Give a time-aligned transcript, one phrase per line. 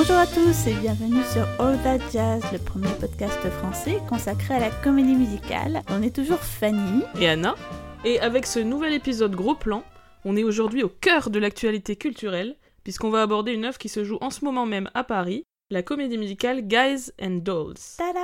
[0.00, 4.60] Bonjour à tous et bienvenue sur All That Jazz, le premier podcast français consacré à
[4.60, 5.82] la comédie musicale.
[5.88, 7.56] On est toujours Fanny et Anna.
[8.04, 9.82] Et avec ce nouvel épisode gros plan,
[10.24, 12.54] on est aujourd'hui au cœur de l'actualité culturelle,
[12.84, 15.82] puisqu'on va aborder une œuvre qui se joue en ce moment même à Paris, la
[15.82, 17.74] comédie musicale Guys and Dolls.
[17.96, 18.20] Tada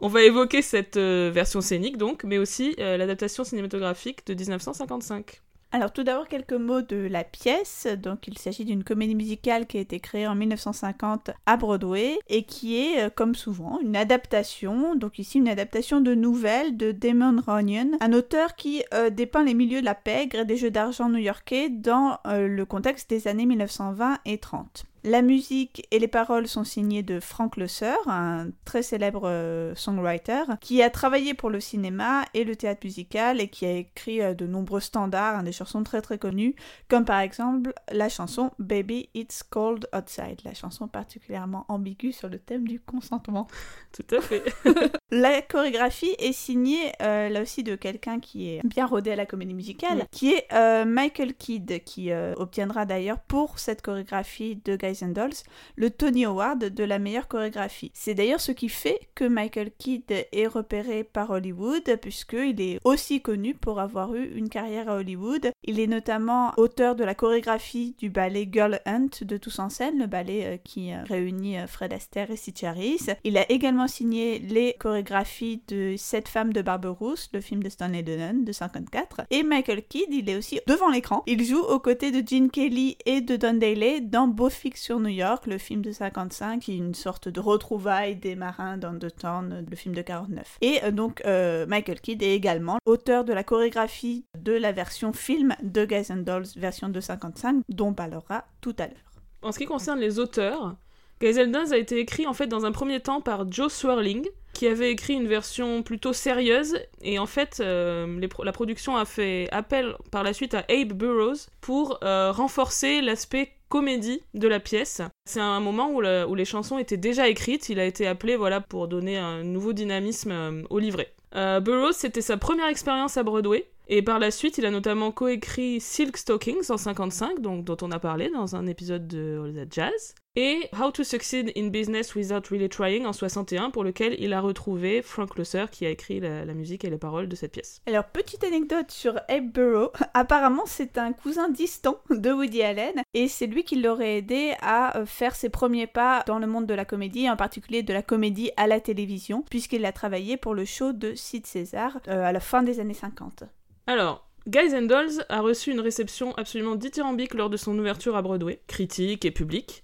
[0.00, 5.42] on va évoquer cette euh, version scénique donc, mais aussi euh, l'adaptation cinématographique de 1955.
[5.70, 7.86] Alors tout d'abord quelques mots de la pièce.
[8.02, 12.44] Donc il s'agit d'une comédie musicale qui a été créée en 1950 à Broadway et
[12.44, 14.96] qui est euh, comme souvent une adaptation.
[14.96, 19.52] Donc ici une adaptation de nouvelles de Damon Runyon, un auteur qui euh, dépeint les
[19.52, 23.46] milieux de la pègre et des jeux d'argent new-yorkais dans euh, le contexte des années
[23.46, 24.86] 1920 et 30.
[25.08, 30.42] La musique et les paroles sont signées de Frank Loesser, un très célèbre euh, songwriter,
[30.60, 34.34] qui a travaillé pour le cinéma et le théâtre musical et qui a écrit euh,
[34.34, 36.54] de nombreux standards, hein, des chansons très très connues,
[36.90, 42.38] comme par exemple la chanson Baby It's Cold Outside, la chanson particulièrement ambiguë sur le
[42.38, 43.46] thème du consentement.
[43.92, 44.44] Tout à fait.
[45.10, 49.26] la chorégraphie est signée euh, là aussi de quelqu'un qui est bien rodé à la
[49.26, 50.48] comédie musicale, qui est
[50.84, 55.32] Michael Kidd, qui obtiendra d'ailleurs pour cette chorégraphie de and Dolls
[55.76, 57.90] le Tony Award de la meilleure chorégraphie.
[57.94, 63.20] C'est d'ailleurs ce qui fait que Michael Kidd est repéré par Hollywood, puisqu'il est aussi
[63.20, 65.50] connu pour avoir eu une carrière à Hollywood.
[65.64, 69.98] Il est notamment auteur de la chorégraphie du ballet Girl Hunt de Tous en scène,
[69.98, 73.06] le ballet euh, qui euh, réunit euh, Fred Astaire et Stitch Harris.
[73.24, 78.02] Il a également signé les chorégraphies de Sept femmes de Barberousse, le film de Stanley
[78.02, 79.22] Donen de 54.
[79.30, 81.22] Et Michael Kidd, il est aussi devant l'écran.
[81.26, 85.08] Il joue aux côtés de Gene Kelly et de Don Daly dans Beau sur New
[85.08, 89.14] York, le film de 55, qui est une sorte de retrouvaille des marins dans The
[89.16, 90.58] Town, le film de 49.
[90.60, 95.12] Et euh, donc euh, Michael Kidd est également auteur de la chorégraphie de la version
[95.12, 98.96] film de Guys and Dolls version de 55, dont on parlera tout à l'heure.
[99.42, 100.76] En ce qui concerne les auteurs,
[101.20, 104.90] Dolls a été écrit en fait dans un premier temps par Joe Swirling, qui avait
[104.90, 110.24] écrit une version plutôt sérieuse et en fait euh, la production a fait appel par
[110.24, 115.02] la suite à Abe Burroughs pour renforcer l'aspect comédie de la pièce.
[115.24, 118.88] C'est un moment où, les chansons étaient déjà écrites, il a été appelé voilà pour
[118.88, 121.12] donner un nouveau dynamisme euh, au livret.
[121.34, 123.68] Euh, Burroughs, c'était sa première expérience à Broadway.
[123.90, 127.90] Et par la suite, il a notamment coécrit Silk Stockings en 55, donc, dont on
[127.90, 132.14] a parlé dans un épisode de All That Jazz et How to Succeed in Business
[132.14, 136.20] Without Really Trying en 61, pour lequel il a retrouvé Frank Loesser qui a écrit
[136.20, 137.82] la, musique et les paroles de cette pièce.
[137.86, 139.90] Alors, petite anecdote sur Abe Burrow.
[140.14, 144.98] Apparemment, c'est un cousin distant de Woody Allen, et c'est lui qui l'aurait aidé à
[144.98, 148.02] euh, faire ses premiers pas dans le monde de la comédie, en particulier de la
[148.02, 152.30] comédie à la télévision, puisqu'il a travaillé pour le show de Sid César euh, à
[152.30, 153.42] la fin des années 50.
[153.88, 158.22] Alors, Guys and Dolls a reçu une réception absolument dithyrambique lors de son ouverture à
[158.22, 159.82] Broadway, critique et public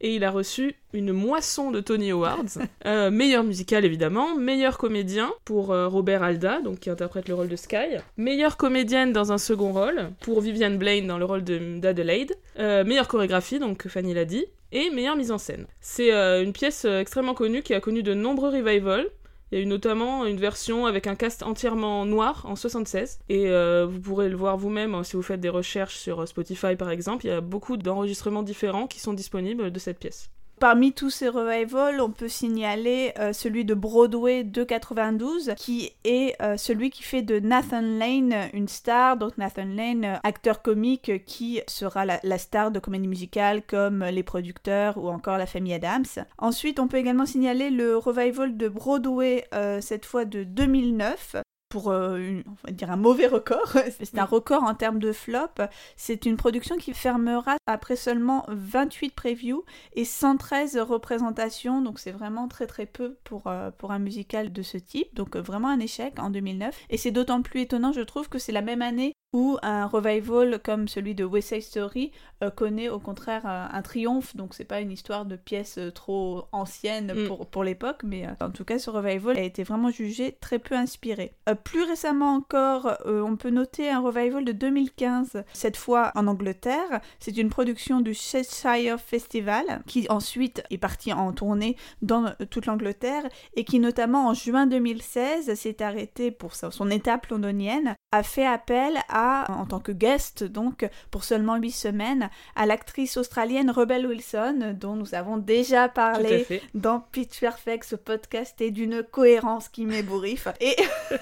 [0.00, 2.40] et il a reçu une moisson de Tony Awards.
[2.86, 7.48] Euh, meilleur musical évidemment, meilleur comédien pour euh, Robert Alda, donc qui interprète le rôle
[7.48, 12.34] de Sky, meilleure comédienne dans un second rôle pour Vivian Blaine dans le rôle d'Adelaide,
[12.58, 15.66] euh, meilleure chorégraphie, donc Fanny l'a dit, et meilleure mise en scène.
[15.80, 19.08] C'est une pièce extrêmement connue qui a connu de nombreux revivals,
[19.50, 23.18] il y a eu notamment une version avec un cast entièrement noir en 76.
[23.28, 26.76] Et euh, vous pourrez le voir vous-même hein, si vous faites des recherches sur Spotify
[26.76, 27.26] par exemple.
[27.26, 30.30] Il y a beaucoup d'enregistrements différents qui sont disponibles de cette pièce.
[30.60, 36.36] Parmi tous ces revivals, on peut signaler euh, celui de Broadway de 92, qui est
[36.42, 39.16] euh, celui qui fait de Nathan Lane une star.
[39.16, 44.04] Donc Nathan Lane, euh, acteur comique qui sera la, la, star de comédie musicale comme
[44.04, 46.04] Les Producteurs ou encore La Famille Adams.
[46.36, 49.46] Ensuite, on peut également signaler le revival de Broadway,
[49.80, 51.36] cette fois de 2009,
[51.70, 53.72] pour euh, on va dire un mauvais record.
[54.02, 55.62] C'est un record en termes de flop.
[55.96, 59.64] C'est une production qui fermera après seulement 28 previews
[59.94, 61.80] et 113 représentations.
[61.80, 65.14] Donc c'est vraiment très très peu pour, euh, pour un musical de ce type.
[65.14, 66.76] Donc euh, vraiment un échec en 2009.
[66.90, 70.58] Et c'est d'autant plus étonnant, je trouve, que c'est la même année où un revival
[70.62, 72.12] comme celui de West Side Story
[72.42, 74.34] euh, connaît au contraire euh, un triomphe.
[74.34, 77.28] Donc c'est pas une histoire de pièce euh, trop ancienne mm.
[77.28, 80.74] pour, pour l'époque, mais en tout cas ce revival a été vraiment jugé très peu
[80.74, 81.32] inspiré.
[81.64, 87.00] plus récemment encore, on peut noter un revival de 2015, cette fois en Angleterre.
[87.18, 93.28] C'est une production du Cheshire Festival qui ensuite est parti en tournée dans toute l'Angleterre
[93.54, 98.98] et qui notamment en juin 2016 s'est arrêté pour son étape londonienne, a fait appel
[99.08, 104.06] à à, en tant que guest, donc pour seulement 8 semaines, à l'actrice australienne Rebel
[104.06, 107.84] Wilson, dont nous avons déjà parlé dans Pitch Perfect.
[107.84, 110.48] Ce podcast est d'une cohérence qui m'ébouriffe.
[110.60, 110.76] Et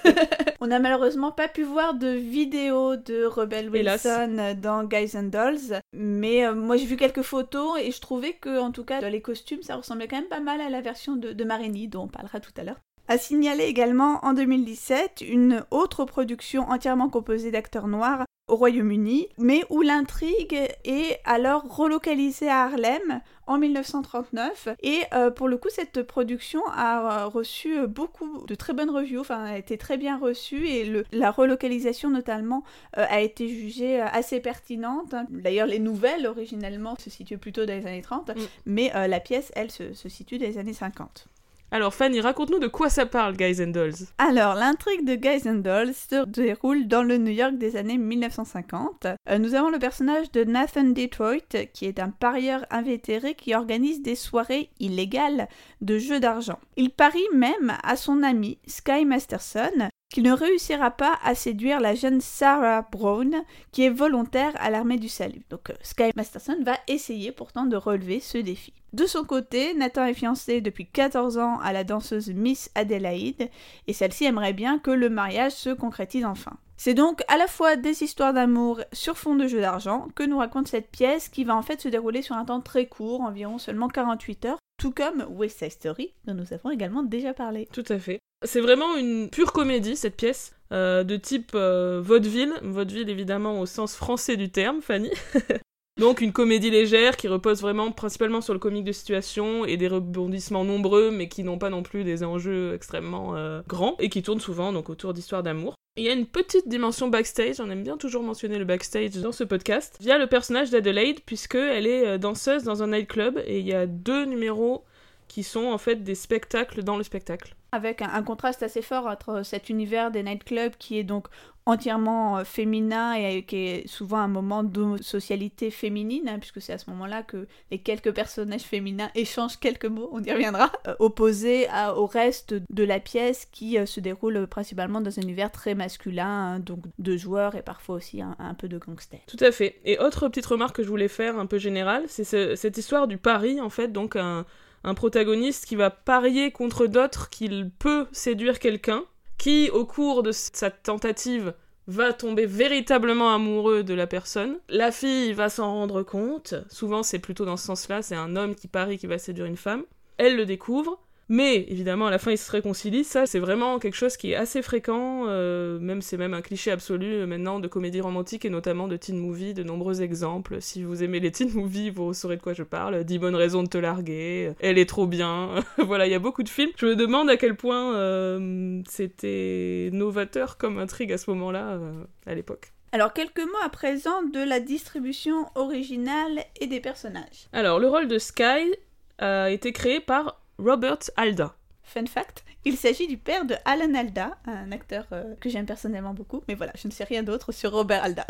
[0.60, 5.80] on n'a malheureusement pas pu voir de vidéo de Rebel Wilson dans Guys and Dolls,
[5.92, 9.22] mais euh, moi j'ai vu quelques photos et je trouvais que, en tout cas, les
[9.22, 12.08] costumes, ça ressemblait quand même pas mal à la version de, de Marini, dont on
[12.08, 12.80] parlera tout à l'heure.
[13.10, 19.64] A signalé également en 2017 une autre production entièrement composée d'acteurs noirs au Royaume-Uni, mais
[19.70, 24.68] où l'intrigue est alors relocalisée à Harlem en 1939.
[24.82, 29.20] Et euh, pour le coup, cette production a euh, reçu beaucoup de très bonnes reviews,
[29.20, 32.62] enfin, a été très bien reçue et le, la relocalisation notamment
[32.98, 35.14] euh, a été jugée assez pertinente.
[35.30, 38.40] D'ailleurs, les nouvelles originellement se situent plutôt dans les années 30, mm.
[38.66, 41.28] mais la pièce, elle, se, se situe dans les années 50.
[41.70, 44.06] Alors Fanny, raconte-nous de quoi ça parle, Guys and Dolls.
[44.16, 49.06] Alors, l'intrigue de Guys and Dolls se déroule dans le New York des années 1950.
[49.28, 54.00] Euh, nous avons le personnage de Nathan Detroit, qui est un parieur invétéré qui organise
[54.00, 55.46] des soirées illégales
[55.82, 56.58] de jeux d'argent.
[56.78, 61.94] Il parie même à son ami Sky Masterson, qu'il ne réussira pas à séduire la
[61.94, 65.42] jeune Sarah Brown, qui est volontaire à l'armée du salut.
[65.50, 68.72] Donc euh, Sky Masterson va essayer pourtant de relever ce défi.
[68.94, 73.50] De son côté, Nathan est fiancé depuis 14 ans à la danseuse Miss Adelaide,
[73.86, 76.56] et celle-ci aimerait bien que le mariage se concrétise enfin.
[76.80, 80.38] C'est donc à la fois des histoires d'amour sur fond de jeu d'argent que nous
[80.38, 83.58] raconte cette pièce qui va en fait se dérouler sur un temps très court, environ
[83.58, 87.68] seulement 48 heures, tout comme West Side Story, dont nous avons également déjà parlé.
[87.72, 88.18] Tout à fait.
[88.46, 92.54] C'est vraiment une pure comédie, cette pièce, euh, de type euh, vaudeville.
[92.62, 95.10] Vaudeville, évidemment, au sens français du terme, Fanny.
[95.98, 99.88] Donc une comédie légère qui repose vraiment principalement sur le comique de situation et des
[99.88, 104.22] rebondissements nombreux mais qui n'ont pas non plus des enjeux extrêmement euh, grands et qui
[104.22, 105.74] tournent souvent donc autour d'histoires d'amour.
[105.98, 109.32] Il y a une petite dimension backstage, on aime bien toujours mentionner le backstage dans
[109.32, 113.74] ce podcast, via le personnage d'Adelaide puisqu'elle est danseuse dans un nightclub et il y
[113.74, 114.84] a deux numéros
[115.26, 117.56] qui sont en fait des spectacles dans le spectacle.
[117.72, 121.28] Avec un, contraste assez fort entre cet univers des nightclubs qui est donc
[121.68, 126.72] entièrement euh, féminin et qui est souvent un moment de socialité féminine, hein, puisque c'est
[126.72, 130.94] à ce moment-là que les quelques personnages féminins échangent quelques mots, on y reviendra, euh,
[130.98, 135.74] opposé au reste de la pièce qui euh, se déroule principalement dans un univers très
[135.74, 139.20] masculin, hein, donc de joueurs et parfois aussi un, un, peu de gangsters.
[139.26, 139.78] Tout à fait.
[139.84, 142.24] Et autre petite remarque que je voulais faire un peu générale, c'est
[142.56, 144.46] cette histoire du pari, en fait, donc un
[144.84, 149.04] un protagoniste qui va parier contre d'autres qu'il peut séduire quelqu'un,
[149.36, 151.54] qui au cours de sa tentative
[151.86, 154.58] va tomber véritablement amoureux de la personne.
[154.68, 158.54] La fille va s'en rendre compte, souvent c'est plutôt dans ce sens-là, c'est un homme
[158.54, 159.84] qui parie qu'il va séduire une femme.
[160.18, 163.04] Elle le découvre, mais évidemment, à la fin, ils se réconcilient.
[163.04, 165.24] Ça, c'est vraiment quelque chose qui est assez fréquent.
[165.28, 168.96] Euh, même c'est même un cliché absolu euh, maintenant de comédie romantique et notamment de
[168.96, 169.52] teen movie.
[169.52, 170.62] De nombreux exemples.
[170.62, 173.04] Si vous aimez les teen movies, vous saurez de quoi je parle.
[173.04, 174.52] 10 bonnes raisons de te larguer.
[174.60, 175.50] Elle est trop bien.
[175.78, 176.70] voilà, il y a beaucoup de films.
[176.76, 181.78] Je me demande à quel point euh, c'était novateur comme intrigue à ce moment-là,
[182.26, 182.72] à l'époque.
[182.92, 187.48] Alors, quelques mots à présent de la distribution originale et des personnages.
[187.52, 188.74] Alors, le rôle de Sky
[189.18, 191.54] a été créé par Robert Alda.
[191.84, 196.14] Fun fact, il s'agit du père de Alan Alda, un acteur euh, que j'aime personnellement
[196.14, 198.26] beaucoup, mais voilà, je ne sais rien d'autre sur Robert Alda.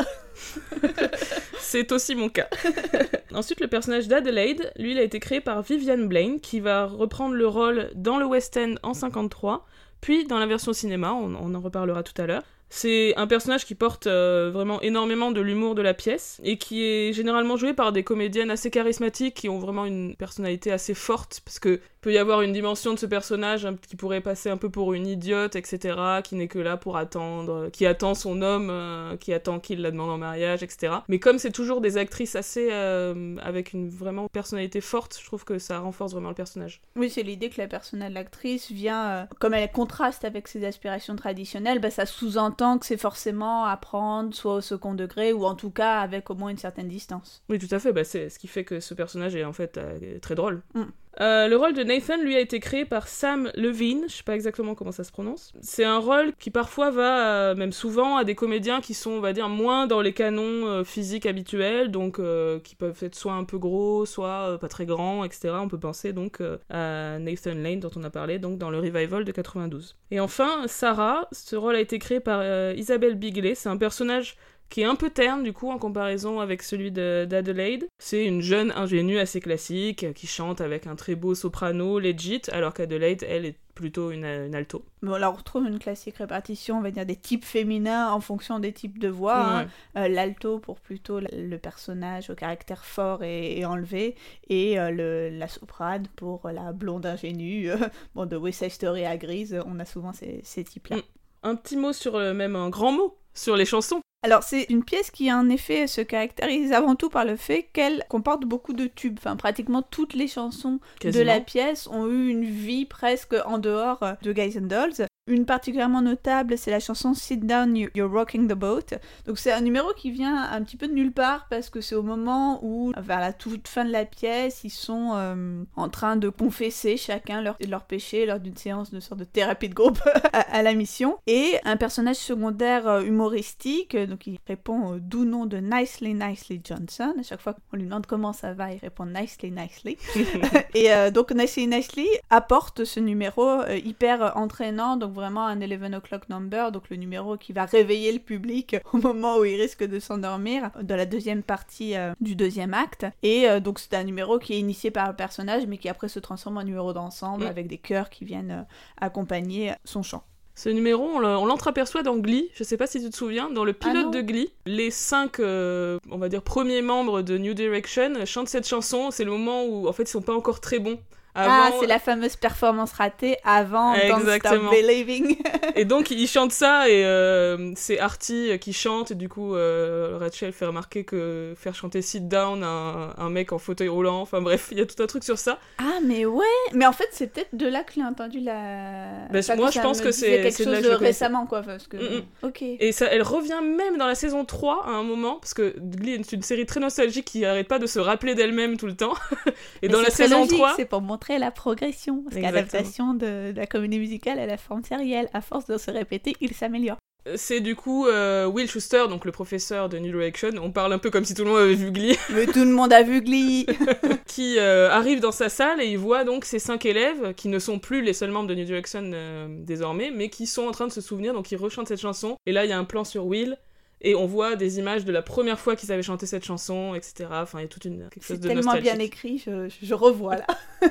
[1.59, 2.47] C'est aussi mon cas.
[3.33, 7.33] Ensuite, le personnage d'Adelaide, lui, il a été créé par Vivian Blaine, qui va reprendre
[7.33, 9.65] le rôle dans le West End en 53,
[9.99, 12.43] puis dans la version cinéma, on en reparlera tout à l'heure.
[12.69, 16.83] C'est un personnage qui porte euh, vraiment énormément de l'humour de la pièce et qui
[16.83, 21.41] est généralement joué par des comédiennes assez charismatiques qui ont vraiment une personnalité assez forte
[21.43, 24.69] parce que peut y avoir une dimension de ce personnage qui pourrait passer un peu
[24.69, 29.17] pour une idiote, etc., qui n'est que là pour attendre, qui attend son homme, euh,
[29.17, 30.93] qui attend qu'il la demande en mariage, etc.
[31.09, 35.43] Mais comme c'est toujours des actrices assez euh, avec une vraiment personnalité forte, je trouve
[35.43, 36.81] que ça renforce vraiment le personnage.
[36.95, 41.15] Oui, c'est l'idée que la personnalité de l'actrice vient, comme elle contraste avec ses aspirations
[41.15, 45.55] traditionnelles, bah, ça sous-entend que c'est forcément à prendre soit au second degré ou en
[45.55, 47.43] tout cas avec au moins une certaine distance.
[47.49, 47.93] Oui, tout à fait.
[47.93, 50.61] Bah, c'est ce qui fait que ce personnage est en fait euh, très drôle.
[50.73, 50.83] Mm.
[51.21, 54.35] Euh, le rôle de Nathan, lui, a été créé par Sam Levine, je sais pas
[54.35, 55.51] exactement comment ça se prononce.
[55.61, 59.19] C'est un rôle qui parfois va, euh, même souvent, à des comédiens qui sont, on
[59.19, 62.21] va dire, moins dans les canons euh, physiques habituels, donc
[62.63, 65.49] qui peuvent être soit un peu gros, soit pas très grands, etc.
[65.59, 69.23] On peut penser donc à Nathan Lane, dont on a parlé, donc dans le revival
[69.23, 69.95] de 92.
[70.11, 72.43] Et enfin, Sarah, ce rôle a été créé par
[72.75, 74.35] Isabelle Bigley, c'est un personnage
[74.69, 77.87] qui est un peu terne du coup en comparaison avec celui d'Adelaide.
[77.97, 82.73] C'est une jeune ingénue assez classique qui chante avec un très beau soprano legit, alors
[82.73, 84.83] qu'Adelaide, elle, est plutôt une, alto.
[85.01, 88.59] Bon, là, on retrouve une classique répartition, on va dire, des types féminins en fonction
[88.59, 89.61] des types de voix.
[89.61, 89.67] Hein.
[89.95, 94.15] Euh, l'alto pour plutôt le personnage au caractère fort et, enlevé,
[94.49, 97.69] et euh, le, la soprane pour la blonde ingénue.
[98.15, 100.97] bon, de West Side Story à Grise, on a souvent ces, ces types-là.
[100.97, 101.01] Mm.
[101.43, 104.01] Un petit mot sur, euh, même un grand mot, sur les chansons.
[104.21, 108.03] Alors c'est une pièce qui en effet se caractérise avant tout par le fait qu'elle
[108.09, 109.17] comporte beaucoup de tubes.
[109.17, 114.03] Enfin pratiquement toutes les chansons de la pièce ont eu une vie presque en dehors
[114.21, 115.07] de Guys and Dolls.
[115.29, 118.97] Une particulièrement notable, c'est la chanson Sit Down, You're Rocking the Boat.
[119.27, 121.93] Donc c'est un numéro qui vient un petit peu de nulle part parce que c'est
[121.93, 126.15] au moment où, vers la toute fin de la pièce, ils sont euh, en train
[126.15, 129.99] de confesser chacun leur, leur péché lors d'une séance de sorte de thérapie de groupe
[130.33, 131.19] à, la mission.
[131.27, 136.59] Et un personnage secondaire euh, humoristique, donc il répond au doux nom de Nicely Nicely
[136.63, 137.13] Johnson.
[137.19, 139.95] À chaque fois qu'on lui demande comment ça va, il répond Nicely Nicely.
[140.73, 146.29] et euh, donc Nicely Nicely apporte ce numéro hyper entraînant, donc vraiment un 11 o'clock
[146.29, 149.99] number, donc le numéro qui va réveiller le public au moment où il risque de
[149.99, 153.05] s'endormir, de la deuxième partie euh, du deuxième acte.
[153.23, 156.09] Et euh, donc c'est un numéro qui est initié par un personnage, mais qui après
[156.09, 157.47] se transforme en numéro d'ensemble mm.
[157.47, 158.63] avec des chœurs qui viennent euh,
[158.99, 160.23] accompagner son chant.
[160.55, 162.49] Ce numéro, on l'entreaperçoit dans Glee.
[162.53, 165.39] Je sais pas si tu te souviens, dans le pilote ah de Glee, les cinq,
[165.39, 169.09] on va dire, premiers membres de New Direction chantent cette chanson.
[169.09, 170.99] C'est le moment où, en fait, ils sont pas encore très bons
[171.35, 174.71] ah, c'est la fameuse performance ratée avant Exactement.
[174.71, 175.37] Don't Believing.
[175.75, 180.17] et donc, il chante ça, et euh, c'est Artie qui chante, et du coup, euh,
[180.19, 184.41] Rachel fait remarquer que faire chanter Sit Down un, un mec en fauteuil roulant, enfin
[184.41, 185.59] bref, il y a tout un truc sur ça.
[185.77, 189.27] Ah, mais ouais Mais en fait, c'est peut-être de là que j'ai entendu la...
[189.31, 191.97] Bah, moi, je pense que c'est quelque chose de récemment, quoi, parce que...
[191.97, 192.23] Mm.
[192.43, 192.61] Ok.
[192.61, 196.13] Et ça, elle revient même dans la saison 3, à un moment, parce que Glee
[196.13, 199.13] est une série très nostalgique qui arrête pas de se rappeler d'elle-même tout le temps.
[199.81, 200.73] et dans la saison 3...
[200.75, 202.23] C'est pour montrer la progression.
[202.23, 205.91] Parce qu'adaptation de, de, la comédie musicale à la forme sérielle, à force de se
[205.91, 206.97] répéter, il s'améliore.
[207.35, 210.51] C'est du coup euh, Will Schuster, donc le professeur de New Direction.
[210.61, 212.17] On parle un peu comme si tout le monde avait vu Glee.
[212.33, 213.65] Mais tout le monde a vu Glee
[214.25, 217.59] Qui euh, arrive dans sa salle et il voit donc ces cinq élèves qui ne
[217.59, 220.87] sont plus les seuls membres de New Direction euh, désormais, mais qui sont en train
[220.87, 221.33] de se souvenir.
[221.33, 222.37] Donc ils rechantent cette chanson.
[222.45, 223.57] Et là, il y a un plan sur Will
[224.01, 227.29] et on voit des images de la première fois qu'ils avaient chanté cette chanson, etc.
[227.31, 229.93] Enfin, il y a toute une quelque chose de C'est tellement bien écrit, je, je
[229.93, 230.47] revois là.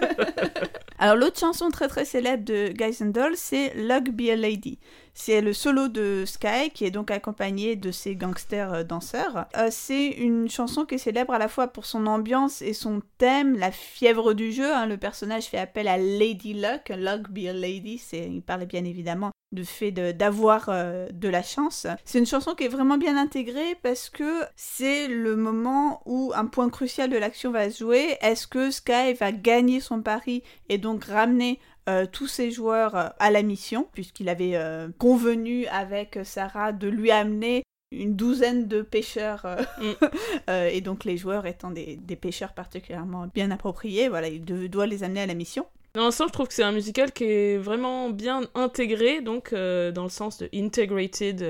[0.99, 4.79] Alors l'autre chanson très très célèbre de Guys and Dolls, c'est Lug Be a Lady.
[5.21, 9.47] C'est le solo de Sky qui est donc accompagné de ses gangsters euh, danseurs.
[9.57, 13.03] Euh, c'est une chanson qui est célèbre à la fois pour son ambiance et son
[13.19, 14.73] thème, la fièvre du jeu.
[14.73, 14.87] Hein.
[14.87, 18.01] Le personnage fait appel à Lady Luck, Luck be a lady.
[18.13, 21.87] Il parle bien évidemment du fait d'avoir euh, de la chance.
[22.05, 26.47] C'est une chanson qui est vraiment bien intégrée parce que c'est le moment où un
[26.47, 28.17] point crucial de l'action va se jouer.
[28.21, 31.59] Est-ce que Sky va gagner son pari et donc ramener
[31.89, 36.87] euh, tous ses joueurs euh, à la mission, puisqu'il avait euh, convenu avec Sarah de
[36.87, 39.47] lui amener une douzaine de pêcheurs,
[39.81, 40.51] mm.
[40.71, 45.23] et donc les joueurs étant des, pêcheurs particulièrement bien appropriés, voilà, il doit les amener
[45.23, 45.65] à la mission.
[45.95, 50.03] Dans l'ensemble, je trouve que c'est un musical qui est vraiment bien intégré, donc dans
[50.03, 51.43] le sens de integrated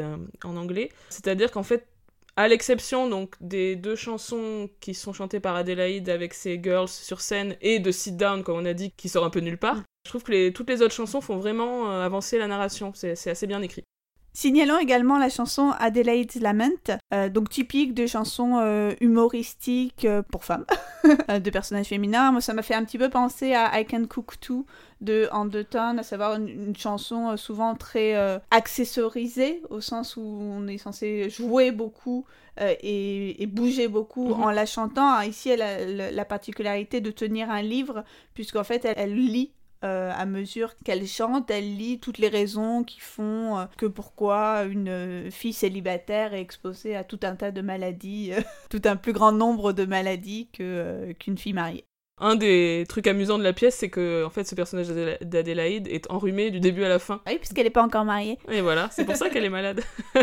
[0.45, 0.91] en anglais.
[1.09, 1.89] C'est-à-dire qu'en fait,
[2.37, 7.21] à l'exception donc des deux chansons qui sont chantées par Adélaïde avec ses girls sur
[7.21, 9.83] scène et de Sit Down, comme on a dit, qui sort un peu nulle part,
[10.09, 12.93] je trouve que toutes les autres chansons font vraiment euh, avancer la narration.
[12.95, 13.85] C'est assez bien écrit.
[14.33, 20.65] Signalons également la chanson Adelaide's Lament, euh, donc typique de chansons euh, humoristiques pour femmes,
[21.05, 22.33] de personnages féminins.
[22.33, 24.65] Moi, ça m'a fait un petit peu penser à I Can Cook Too
[25.03, 31.29] de Anderton, à savoir une, chanson souvent très accessorisée, au sens où on est censé
[31.29, 32.25] jouer beaucoup
[32.59, 34.43] et, bouger beaucoup mhm.
[34.43, 35.21] en la chantant.
[35.21, 39.53] Ici, elle a la, particularité de tenir un livre, puisqu'en fait, elle lit
[39.85, 44.65] euh, à mesure qu'elle chante, elle lit toutes les raisons qui font euh, que pourquoi
[44.65, 48.33] une euh, fille célibataire est exposée à tout un tas de maladies,
[48.71, 51.85] tout un plus grand nombre de maladies que qu'une fille mariée.
[52.21, 54.89] Un des trucs amusants de la pièce, c'est que en fait, ce personnage
[55.21, 57.23] d'Adélaïde est enrhumé du début à la fin.
[57.27, 58.39] Ah oui, puisqu'elle n'est pas encore mariée.
[58.51, 59.81] Et voilà, c'est pour ça qu'elle est malade.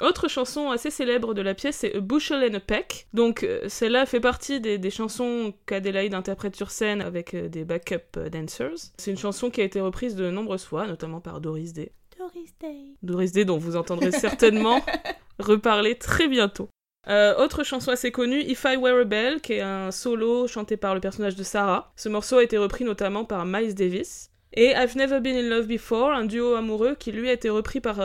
[0.00, 3.06] Autre chanson assez célèbre de la pièce, c'est A Bushel and a Peck.
[3.12, 8.16] Donc euh, celle-là fait partie des, chansons qu'Adélaïde interprète sur scène avec euh, des backup
[8.16, 8.92] euh, dancers.
[8.96, 11.92] C'est une chanson qui a été reprise de nombreuses fois, notamment par Doris Day.
[12.18, 12.96] Doris Day.
[13.02, 14.80] Doris Day dont vous entendrez certainement
[15.38, 16.68] reparler très bientôt.
[17.06, 20.94] autre chanson assez connue, If I Were a Bell, qui est un solo chanté par
[20.94, 21.92] le personnage de Sarah.
[21.96, 24.30] Ce morceau a été repris notamment par Miles Davis.
[24.52, 27.80] Et I've Never Been in Love Before, un duo amoureux qui lui a été repris
[27.80, 27.96] par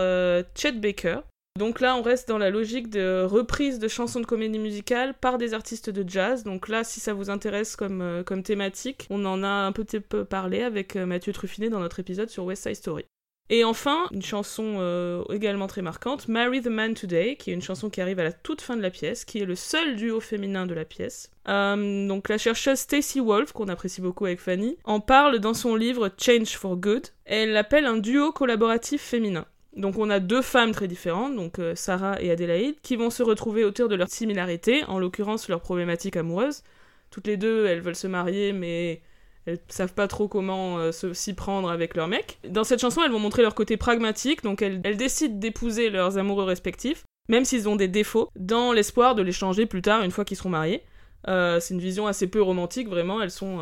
[0.56, 1.22] Chet Baker.
[1.58, 5.38] Donc là, on reste dans la logique de reprise de chansons de comédie musicale par
[5.38, 6.44] des artistes de jazz.
[6.44, 10.02] Donc là, si ça vous intéresse comme, euh, comme thématique, on en a un petit
[10.02, 13.06] peu parlé avec euh, Mathieu Truffinet dans notre épisode sur West Side Story.
[13.50, 17.62] Et enfin, une chanson euh, également très marquante, Marry the Man Today, qui est une
[17.62, 20.20] chanson qui arrive à la toute fin de la pièce, qui est le seul duo
[20.20, 21.32] féminin de la pièce.
[21.48, 26.10] donc la chercheuse Stacy Wolf, qu'on apprécie beaucoup avec Fanny, en parle dans son livre
[26.18, 27.10] Change for Good.
[27.24, 29.46] Elle l'appelle un duo collaboratif féminin.
[29.76, 33.24] Donc on a deux femmes très différentes, donc euh, Sarah et Adélaïde, qui vont se
[33.24, 36.64] retrouver autour de leur similarité, en l'occurrence leur problématique amoureuse.
[37.12, 39.02] Toutes les deux, elles veulent se marier, mais
[39.46, 42.40] elles savent pas trop comment euh, s'y prendre avec leur mec.
[42.48, 46.46] Dans cette chanson, elles vont montrer leur côté pragmatique, donc elles, décident d'épouser leurs amoureux
[46.46, 50.24] respectifs, même s'ils ont des défauts, dans l'espoir de les changer plus tard une fois
[50.24, 50.84] qu'ils seront mariés.
[51.28, 53.60] Euh, c'est une vision assez peu romantique, vraiment, elles sont,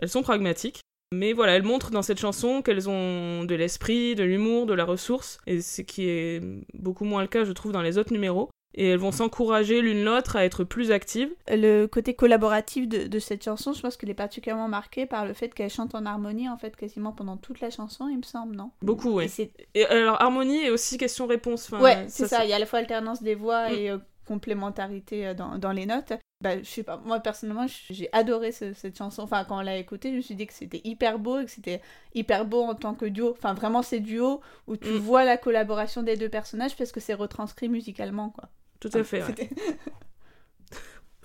[0.00, 0.80] elles sont pragmatiques.
[1.12, 4.84] Mais voilà, elles montrent dans cette chanson qu'elles ont de l'esprit, de l'humour, de la
[4.84, 6.40] ressource, et ce qui est
[6.74, 8.48] beaucoup moins le cas, je trouve, dans les autres numéros.
[8.74, 11.30] Et elles vont s'encourager l'une l'autre à être plus actives.
[11.48, 15.52] Le côté collaboratif de, cette chanson, je pense qu'elle est particulièrement marquée par le fait
[15.52, 18.70] qu'elle chante en harmonie, en fait, quasiment pendant toute la chanson, il me semble, non?
[18.80, 19.30] Beaucoup, oui.
[19.74, 21.70] Et, alors, harmonie et aussi question-réponse.
[21.70, 23.74] ouais, c'est ça, il y a à la fois alternance des voix mm.
[23.74, 26.14] et euh, complémentarité euh, dans, dans, les notes.
[26.42, 29.22] Bah, je sais pas, moi personnellement, j'ai adoré cette chanson.
[29.22, 31.50] Enfin, quand on l'a écoutée, je me suis dit que c'était hyper beau et que
[31.52, 31.80] c'était
[32.14, 33.30] hyper beau en tant que duo.
[33.30, 34.96] Enfin, vraiment, c'est duo où tu mm.
[34.96, 38.48] vois la collaboration des deux personnages parce que c'est retranscrit musicalement, quoi.
[38.80, 39.22] Tout à fait,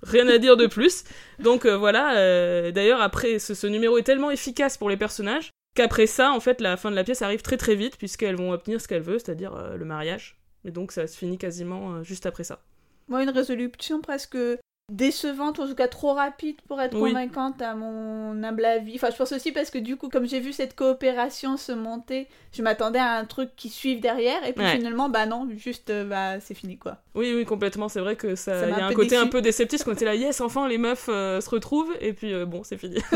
[0.03, 1.03] Rien à dire de plus.
[1.39, 6.05] Donc euh, voilà, euh, d'ailleurs, après, ce, numéro est tellement efficace pour les personnages qu'après
[6.05, 8.79] ça, en fait, la fin de la pièce arrive très très vite puisqu'elles vont obtenir
[8.79, 10.39] ce qu'elles veulent, c'est-à-dire le mariage.
[10.63, 12.59] Et donc ça se finit quasiment juste après ça.
[13.07, 14.37] Moi, une résolution presque
[14.89, 18.95] décevante, en tout cas trop rapide pour être convaincante à mon humble avis.
[18.95, 22.27] Enfin, je pense aussi parce que du coup, comme j'ai vu cette coopération se monter,
[22.53, 26.05] je m'attendais à un truc qui suive derrière, et puis finalement, bah non, juste, euh,
[26.05, 26.97] bah c'est fini quoi.
[27.15, 27.89] Oui, oui, complètement.
[27.89, 30.15] C'est vrai que ça, il y a un, côté un peu déceptif, qu'on était là,
[30.15, 32.97] yes, enfin les meufs euh, se retrouvent, et puis euh, bon, c'est fini.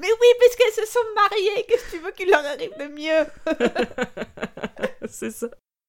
[0.00, 3.26] Mais oui, puisqu'elles se sont mariées, qu'est-ce que tu veux qu'il leur arrive de mieux?
[5.08, 5.46] C'est ça.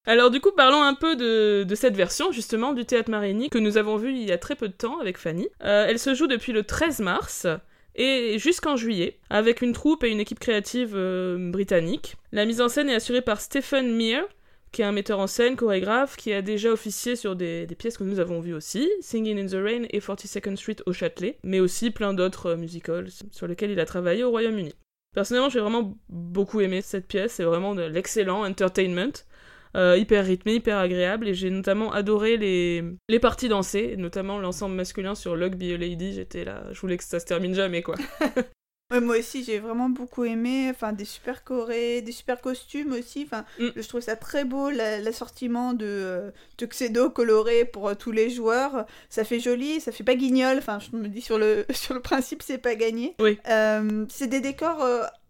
[0.08, 3.78] Alors du coup, parlons un peu de, cette version justement du théâtre Marigny que nous
[3.78, 5.48] avons vu il y a très peu de temps avec Fanny.
[5.64, 7.48] Euh, elle se joue depuis le 13 mars
[7.96, 12.16] et jusqu'en juillet, avec une troupe et une équipe créative euh, britannique.
[12.32, 14.26] La mise en scène est assurée par Stephen Mear,
[14.72, 18.04] qui est un metteur en scène, chorégraphe, qui a déjà officié sur des, pièces que
[18.04, 21.92] nous avons vues aussi, Singing in the Rain et 42nd Street au Châtelet, mais aussi
[21.92, 24.74] plein d'autres euh, musicals sur lesquels il a travaillé au Royaume-Uni.
[25.14, 29.24] Personnellement, j'ai vraiment beaucoup aimé cette pièce, c'est vraiment de l'excellent entertainment.
[29.76, 31.28] Euh, hyper rythmé, hyper agréable.
[31.28, 35.78] Et j'ai notamment adoré les, les parties dansées, notamment l'ensemble masculin sur Luck Be a
[35.78, 36.14] Lady.
[36.14, 37.96] J'étais là, je voulais que ça se termine jamais, quoi.
[39.02, 40.70] moi aussi, j'ai vraiment beaucoup aimé.
[40.70, 43.24] Enfin, des super chorés, des super costumes aussi.
[43.26, 43.70] Enfin, mm.
[43.76, 48.86] je trouve ça très beau, l'assortiment de euh, tuxedo coloré pour euh, tous les joueurs.
[49.10, 50.58] Ça fait joli, ça fait pas guignol.
[50.58, 53.16] Enfin, je me dis sur le, sur le principe, c'est pas gagné.
[53.20, 53.38] Oui.
[54.10, 54.86] c'est des décors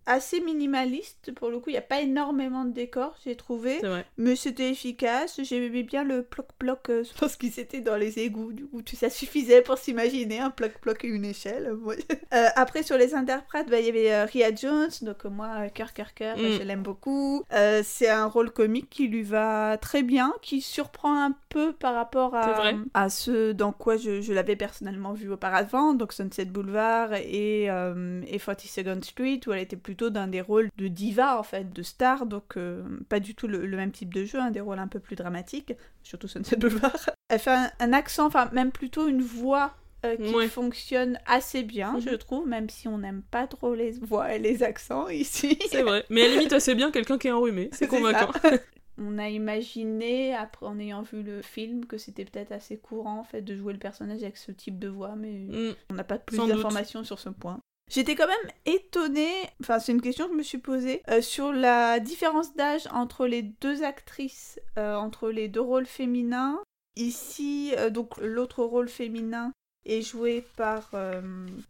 [0.05, 1.69] assez minimaliste pour le coup.
[1.69, 3.81] Il n'y a pas énormément de décors, j'ai trouvé.
[4.17, 5.39] Mais c'était efficace.
[5.41, 6.89] J'aimais bien le ploc-ploc.
[6.89, 8.53] Euh, je pense qu'ils étaient dans les égouts.
[8.53, 11.73] Du coup, ça suffisait pour s'imaginer un ploc-ploc et une échelle.
[12.33, 14.89] Euh, après, sur les interprètes, bah, il y avait euh, Ria Jones.
[15.01, 17.43] Donc, moi, cœur, cœur, cœur, je l'aime beaucoup.
[17.83, 22.35] c'est un rôle comique qui lui va très bien, qui surprend un peu par rapport
[22.35, 25.93] à, à ce dans quoi je, l'avais personnellement vu auparavant.
[25.93, 30.69] Donc, Sunset Boulevard et, et 42nd Street, où elle était plus plutôt dans des rôles
[30.77, 34.25] de diva en fait, de star, donc euh, pas du tout le, même type de
[34.25, 37.09] jeu, hein, des rôles un peu plus dramatiques, surtout Sunset Boulevard.
[37.29, 39.73] Elle fait un, accent, enfin même plutôt une voix
[40.05, 42.01] euh, qui fonctionne assez bien, mhm.
[42.01, 45.57] je trouve, même si on n'aime pas trop les voix et les accents ici.
[45.69, 48.33] C'est vrai, mais elle limite assez bien quelqu'un qui est enrhumé, c'est convaincant.
[48.97, 53.23] on a imaginé, après en ayant vu le film, que c'était peut-être assez courant en
[53.23, 55.75] fait de jouer le personnage avec ce type de voix, mais mm.
[55.91, 57.61] on n'a pas plus d'informations sur ce point.
[57.91, 61.51] J'étais quand même étonnée, enfin c'est une question que je me suis posée, euh, sur
[61.51, 66.59] la différence d'âge entre les deux actrices, euh, entre les deux rôles féminins.
[66.95, 69.51] Ici, euh, donc l'autre rôle féminin
[69.85, 70.89] est joué par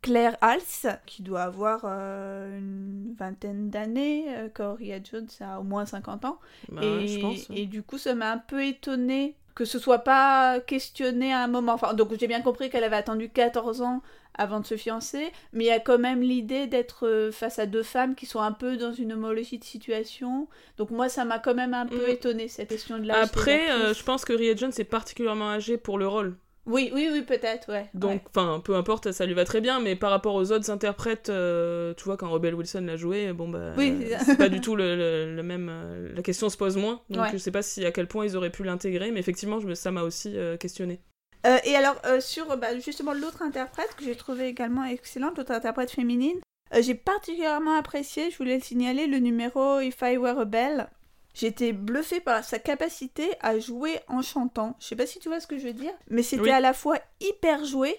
[0.02, 6.40] Claire Hals, qui doit avoir une vingtaine d'années, Coria Jones a au moins 50 ans.
[6.70, 11.34] Bah et, et du coup, ça m'a un peu étonnée que ce soit pas questionné
[11.34, 11.74] à un moment.
[11.74, 14.02] Enfin, donc j'ai bien compris qu'elle avait attendu 14 ans
[14.38, 17.66] avant de se fiancer, mais il y a quand même l'idée d'être euh, face à
[17.66, 20.50] deux femmes qui sont un peu dans une homologie de situation.
[20.78, 22.12] Donc moi, ça m'a quand même un peu mm.
[22.12, 23.24] étonné cette question de l'âge.
[23.24, 26.36] Après, euh, je pense que Ria Jones est particulièrement âgée pour le rôle.
[26.66, 27.88] Oui, oui, oui, peut-être, ouais.
[27.94, 31.30] Donc, enfin, peu importe, ça lui va très bien, mais par rapport aux autres interprètes,
[31.30, 34.76] euh, tu vois, quand Rebel Wilson l'a joué, bon, bah, Oui, c'est pas du tout
[34.76, 35.70] le, le- même.
[35.72, 37.30] euh, la question se pose moins, donc Ouais.
[37.32, 39.92] je sais pas si à quel point ils auraient pu l'intégrer, mais effectivement, je ça
[39.92, 41.02] m'a aussi euh, questionné.
[41.46, 45.92] Euh, et alors, sur bah, justement l'autre interprète que j'ai trouvé également excellente, l'autre interprète
[45.92, 46.40] féminine,
[46.80, 50.88] j'ai particulièrement apprécié, je voulais le signaler, le numéro If I Were a Bell.
[51.36, 54.76] J'étais bluffée par sa capacité à jouer en chantant.
[54.80, 56.50] Je sais pas si tu vois ce que je veux dire, mais c'était Oui.
[56.50, 57.96] à la fois hyper joué,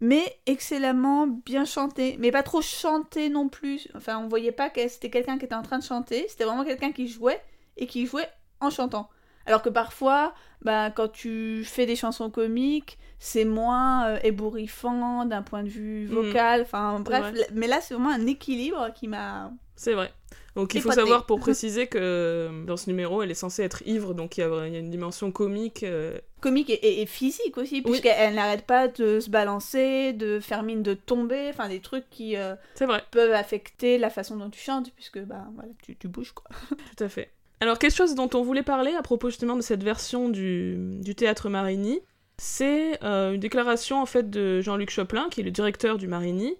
[0.00, 2.16] mais excellemment bien chanté.
[2.18, 3.88] Mais pas trop chanté non plus.
[3.94, 6.64] Enfin, on voyait pas que c'était quelqu'un qui était en train de chanter, c'était vraiment
[6.64, 7.40] quelqu'un qui jouait
[7.76, 8.28] et qui jouait
[8.60, 9.08] en chantant.
[9.46, 15.42] Alors que parfois, bah, quand tu fais des chansons comiques, c'est moins euh, ébouriffant d'un
[15.42, 16.14] point de vue Mhm.
[16.14, 16.62] vocal.
[16.62, 19.52] Enfin, bref, mais là, c'est vraiment un équilibre qui m'a.
[19.78, 20.12] C'est vrai.
[20.56, 23.82] Donc il faut savoir pour préciser que euh, dans ce numéro, elle est censée être
[23.86, 25.84] ivre, donc il y a, une dimension comique.
[25.84, 27.92] euh, comique et, et- et physique aussi, Oui.
[28.00, 32.36] puisqu'elle n'arrête pas de se balancer, de faire mine de tomber, enfin des trucs qui
[32.36, 36.32] euh, vrai, peuvent affecter la façon dont tu chantes, puisque bah voilà, tu, tu bouges
[36.32, 36.48] quoi.
[36.96, 37.30] tout à fait.
[37.60, 41.14] Alors quelque chose dont on voulait parler à propos justement de cette version du, du
[41.14, 42.00] théâtre Marigny,
[42.36, 46.56] c'est euh, une déclaration en fait de Jean-Luc Choplin, qui est le directeur du Marigny,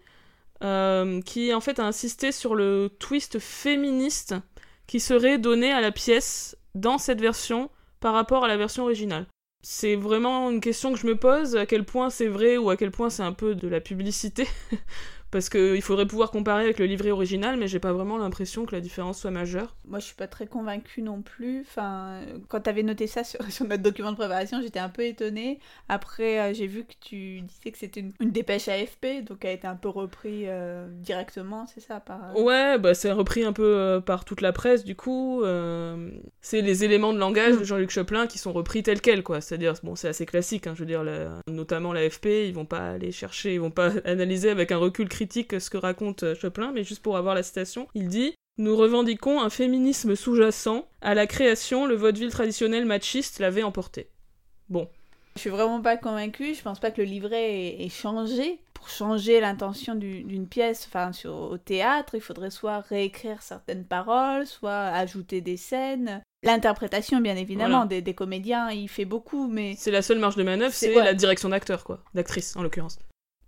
[0.64, 4.34] euh, qui en fait a insisté sur le twist féministe
[4.86, 9.26] qui serait donné à la pièce dans cette version par rapport à la version originale.
[9.62, 12.76] C'est vraiment une question que je me pose, à quel point c'est vrai ou à
[12.76, 14.46] quel point c'est un peu de la publicité.
[15.30, 18.74] Parce qu'il faudrait pouvoir comparer avec le livret original, mais j'ai pas vraiment l'impression que
[18.74, 19.76] la différence soit majeure.
[19.86, 21.60] Moi, je suis pas très convaincue non plus.
[21.60, 25.58] Enfin, quand t'avais noté ça sur, sur notre document de préparation, j'étais un peu étonnée.
[25.90, 29.50] Après, euh, j'ai vu que tu disais que c'était une, une dépêche AFP, donc elle
[29.50, 32.34] a été un peu repris euh, directement, c'est ça par...
[32.36, 35.42] euh, Ouais, bah c'est repris un peu euh, par toute la presse, du coup.
[35.44, 36.10] euh,
[36.40, 37.58] c'est les éléments de langage Mm.
[37.60, 39.40] de Jean-Luc Choplin qui sont repris tels quels, quoi.
[39.40, 42.92] C'est-à-dire, bon, c'est assez classique, hein, je veux dire, la- notamment l'AFP, ils vont pas
[42.92, 46.70] aller chercher, ils vont pas analyser avec un recul critique ce que raconte euh, Choplin,
[46.72, 50.86] mais juste pour avoir la citation, il dit Nous revendiquons un féminisme sous-jacent.
[51.00, 54.10] À la création, le vaudeville traditionnel machiste l'avait emporté.
[54.68, 54.88] Bon,
[55.34, 56.54] Je suis vraiment pas convaincue.
[56.54, 58.60] Je pense pas que le livret ait, changé.
[58.74, 63.84] Pour changer l'intention du- d'une pièce, enfin, sur, au théâtre, il faudrait soit réécrire certaines
[63.84, 66.22] paroles, soit ajouter des scènes.
[66.44, 67.86] L'interprétation, bien évidemment, Voilà.
[67.88, 70.96] des, des comédiens, il fait beaucoup, mais c'est la seule marge de manœuvre, C'est- c'est
[70.96, 71.04] ouais.
[71.04, 71.98] la direction d'acteur, quoi.
[72.14, 73.00] D'actrice, en l'occurrence.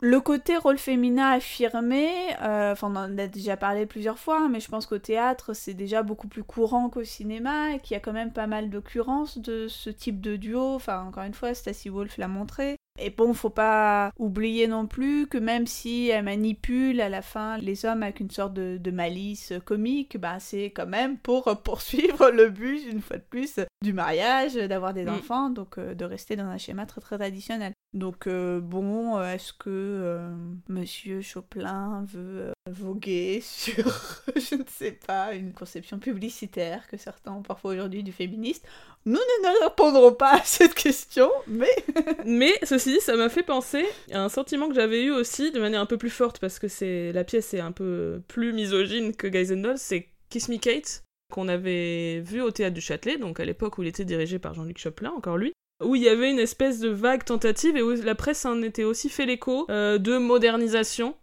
[0.03, 2.09] Le côté rôle féminin affirmé,
[2.41, 5.75] euh, enfin on en a déjà parlé plusieurs fois, mais je pense qu'au théâtre c'est
[5.75, 9.37] déjà beaucoup plus courant qu'au cinéma et qu'il y a quand même pas mal d'occurrences
[9.37, 10.75] de ce type de duo.
[10.75, 12.77] Enfin encore une fois, Stacy Wolf l'a montré.
[12.99, 17.57] Et bon, faut pas oublier non plus que même si elle manipule à la fin
[17.59, 22.31] les hommes avec une sorte de, de malice comique, bah c'est quand même pour poursuivre
[22.31, 25.09] le but, une fois de plus, du mariage, d'avoir des Mm.
[25.11, 27.73] enfants, donc euh, de rester dans un schéma très très traditionnel.
[27.93, 30.31] Donc euh, bon, euh, est-ce que euh,
[30.69, 33.75] Monsieur Choplin veut euh, voguer sur,
[34.37, 38.65] je ne sais pas, une conception publicitaire que certains ont parfois aujourd'hui du féministe?
[39.07, 41.75] Nous ne répondrons pas à cette question, mais
[42.25, 45.81] Mais ceci, ça m'a fait penser à un sentiment que j'avais eu aussi de manière
[45.81, 49.27] un peu plus forte parce que c'est la pièce est un peu plus misogyne que
[49.27, 53.41] Guys and Dolls, c'est Kiss Me Kate qu'on avait vu au théâtre du Châtelet, donc
[53.41, 56.31] à l'époque où il était dirigé par Jean-Luc Choplin, encore lui, où il y avait
[56.31, 59.99] une espèce de vague tentative et où la presse en était aussi fait l'écho euh,
[59.99, 61.17] de modernisation.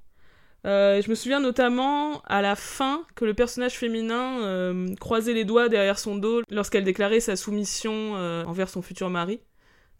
[0.65, 5.45] Euh, je me souviens notamment à la fin que le personnage féminin euh, croisait les
[5.45, 9.39] doigts derrière son dos lorsqu'elle déclarait sa soumission envers son futur mari.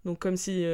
[0.06, 0.65] Donc comme si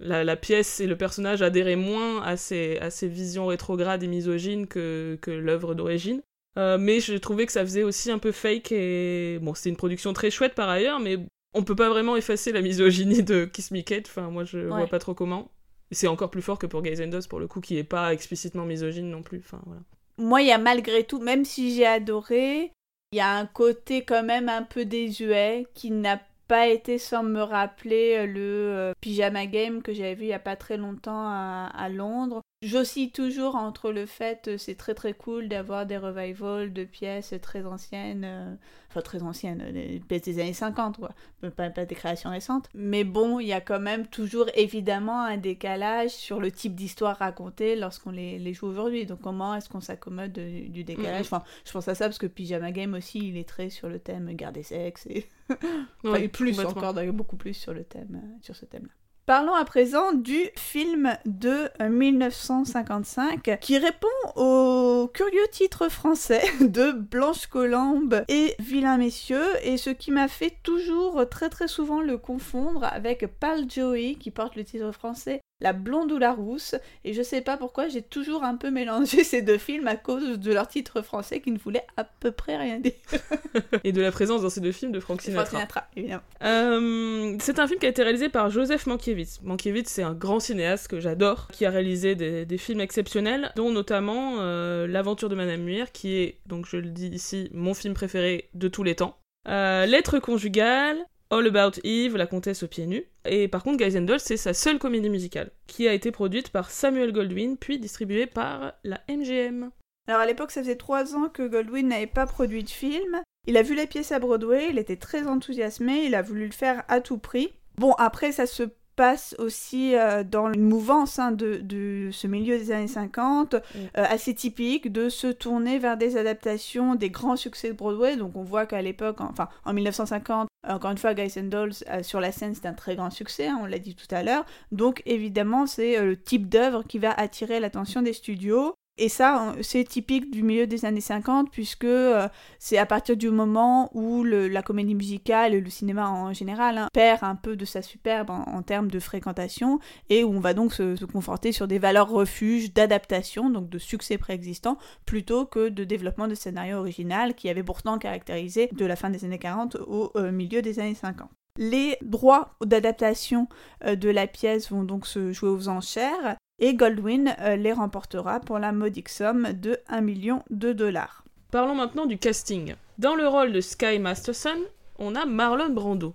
[0.00, 5.30] la, pièce et le personnage adhéraient moins à ces, visions rétrogrades et misogynes que, que
[5.30, 6.22] l'œuvre d'origine.
[6.56, 10.12] Mais j'ai trouvé que ça faisait aussi un peu fake et bon c'était une production
[10.12, 11.18] très chouette par ailleurs mais
[11.54, 14.78] on peut pas vraiment effacer la misogynie de Kiss Me Kate, enfin moi je vois
[14.82, 14.86] Ouais.
[14.86, 15.50] pas trop comment.
[15.90, 18.64] C'est encore plus fort que pour Guys and pour le coup qui est pas explicitement
[18.64, 19.82] misogyne non plus, enfin voilà.
[20.18, 22.72] moi il y a malgré tout, même si j'ai adoré,
[23.12, 27.22] il y a un côté quand même un peu désuet qui n'a pas été sans
[27.22, 31.26] me rappeler le euh, pyjama game que j'avais vu il y a pas très longtemps
[31.28, 32.40] à, à Londres.
[32.62, 37.34] J'oscille toujours entre le fait euh, c'est très très cool d'avoir des revivals de pièces
[37.42, 38.54] très anciennes, euh,
[38.88, 41.10] enfin très anciennes, euh, des pièces des années 50 quoi,
[41.56, 42.68] pas, pas des créations récentes.
[42.72, 47.16] Mais bon, il y a quand même toujours évidemment un décalage sur le type d'histoire
[47.18, 49.06] racontée lorsqu'on les, les joue aujourd'hui.
[49.06, 51.26] Donc comment est-ce qu'on s'accommode de- du décalage?
[51.30, 51.38] Mhm.
[51.38, 53.98] Enfin, je pense à ça parce que Pyjama Game aussi, il est très sur le
[53.98, 55.26] thème guerre des sexes et,
[56.04, 58.92] enfin, plus encore, beaucoup plus sur le thème, sur ce thème-là.
[59.24, 67.46] Parlons à présent du film de 1955 qui répond au curieux titre français de Blanche
[67.46, 69.46] Colombe et Vilain Messieurs.
[69.62, 74.32] Et ce qui m'a fait toujours très très souvent le confondre avec Pal Joey qui
[74.32, 78.02] porte le titre français la blonde ou la rousse, et je sais pas pourquoi j'ai
[78.02, 81.58] toujours un peu mélangé ces deux films à cause de leur titre français qui ne
[81.58, 82.92] voulait à peu près rien dire.
[83.84, 85.44] et de la présence dans ces deux films de Frank Sinatra.
[85.44, 86.22] Frank Sinatra, évidemment.
[86.42, 89.40] Euh, c'est un film qui a été réalisé par Joseph Mankiewicz.
[89.42, 94.36] Mankiewicz, c'est un grand cinéaste que j'adore, qui a réalisé des, films exceptionnels, dont notamment
[94.40, 98.50] euh, L'aventure de Madame Muir, qui est, donc je le dis ici, mon film préféré
[98.54, 99.18] de tous les temps.
[99.48, 100.98] Euh, Lettre conjugale,
[101.32, 103.04] All About Eve, La comtesse aux pieds nus.
[103.24, 106.50] Et par contre, Guys and Dolls, c'est sa seule comédie musicale, qui a été produite
[106.50, 109.70] par Samuel Goldwyn, puis distribuée par la MGM.
[110.08, 113.22] Alors à l'époque, ça faisait trois ans que Goldwyn n'avait pas produit de film.
[113.46, 116.52] Il a vu la pièce à Broadway, il était très enthousiasmé, il a voulu le
[116.52, 117.54] faire à tout prix.
[117.76, 118.64] Bon, après, ça se
[118.94, 123.58] passe aussi euh, dans une mouvance hein, de, ce milieu des années 50, mm.
[123.58, 123.60] euh,
[123.94, 128.16] assez typique de se tourner vers des adaptations des grands succès de Broadway.
[128.16, 132.02] Donc on voit qu'à l'époque, enfin en 1950, encore une fois, Guys and Dolls euh,
[132.02, 134.44] sur la scène c'est un très grand succès, hein, on l'a dit tout à l'heure.
[134.70, 138.74] Donc évidemment c'est le type d'œuvre qui va attirer l'attention des studios.
[138.98, 142.28] Et ça, c'est typique du milieu des années 50, puisque euh,
[142.58, 146.88] c'est à partir du moment où la comédie musicale et le cinéma en général hein,
[146.92, 149.78] perd un peu de sa superbe en, termes de fréquentation,
[150.10, 154.18] et où on va donc se, conforter sur des valeurs refuges d'adaptation, donc de succès
[154.18, 154.76] préexistant,
[155.06, 159.24] plutôt que de développement de scénario original qui avait pourtant caractérisé de la fin des
[159.24, 161.30] années 40 au euh, milieu des années 50.
[161.58, 163.46] Les droits d'adaptation
[163.84, 168.38] euh, de la pièce vont donc se jouer aux enchères et Goldwyn euh, les remportera
[168.38, 171.24] pour la modique somme de 1 million de dollars.
[171.50, 172.76] Parlons maintenant du casting.
[172.98, 174.58] Dans le rôle de Sky Masterson,
[174.98, 176.14] on a Marlon Brando.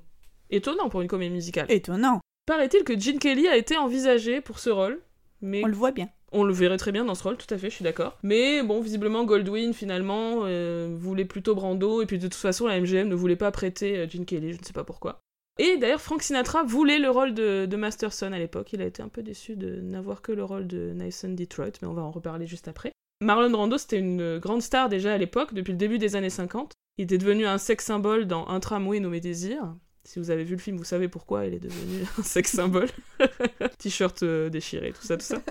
[0.50, 1.66] Étonnant pour une comédie musicale.
[1.70, 2.22] Étonnant.
[2.46, 5.02] Paraît-il que Gene Kelly a été envisagé pour ce rôle,
[5.42, 5.64] mais...
[5.66, 6.08] On le voit bien.
[6.32, 8.18] On le verrait très bien dans ce rôle, tout à fait, je suis d'accord.
[8.24, 12.80] Mais bon, visiblement, Goldwyn, finalement, euh, voulait plutôt Brando, et puis de toute façon, la
[12.80, 15.20] MGM ne voulait pas prêter euh, Gene Kelly, je ne sais pas pourquoi.
[15.60, 18.74] Et d'ailleurs, Frank Sinatra voulait le rôle de, Masterson à l'époque.
[18.74, 21.88] Il a été un peu déçu de n'avoir que le rôle de Nathan Detroit, mais
[21.88, 22.92] on va en reparler juste après.
[23.22, 26.74] Marlon Brando, c'était une grande star déjà à l'époque, depuis le début des années 50.
[27.00, 29.76] Il était devenu un sex symbole dans Un tramway nommé Désir.
[30.04, 32.90] Si vous avez vu le film, vous savez pourquoi il est devenu un sex symbole.
[33.80, 35.42] T-shirt euh, déchiré, tout ça, tout ça.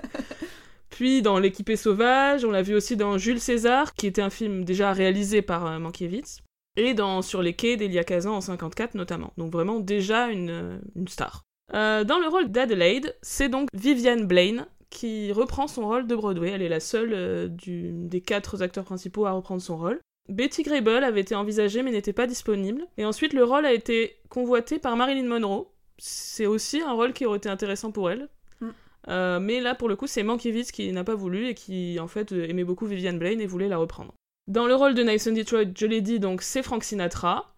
[0.88, 4.64] Puis dans L'équipé sauvage, on l'a vu aussi dans Jules César, qui était un film
[4.64, 6.38] déjà réalisé par euh, Mankiewicz
[6.76, 9.32] et dans Sur les quais d'Elia Kazan en 54 notamment.
[9.36, 11.42] Donc vraiment déjà une, euh, star.
[11.74, 16.50] Euh, dans le rôle d'Adelaide, c'est donc Viviane Blaine qui reprend son rôle de Broadway.
[16.50, 20.00] Elle est la seule euh, des quatre acteurs principaux à reprendre son rôle.
[20.28, 22.86] Betty Grable avait été envisagée mais n'était pas disponible.
[22.98, 25.68] Et ensuite, le rôle a été convoité par Marilyn Monroe.
[25.98, 28.28] C'est aussi un rôle qui aurait été intéressant pour elle.
[28.60, 29.38] Mm.
[29.40, 32.32] mais là, pour le coup, c'est Mankiewicz qui n'a pas voulu et qui, en fait,
[32.32, 34.12] aimait beaucoup Viviane Blaine et voulait la reprendre.
[34.48, 37.52] Dans le rôle de Nathan Detroit, je l'ai dit, donc c'est Frank Sinatra,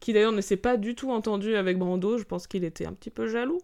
[0.00, 2.94] qui d'ailleurs ne s'est pas du tout entendu avec Brando, je pense qu'il était un
[2.94, 3.60] petit peu jaloux.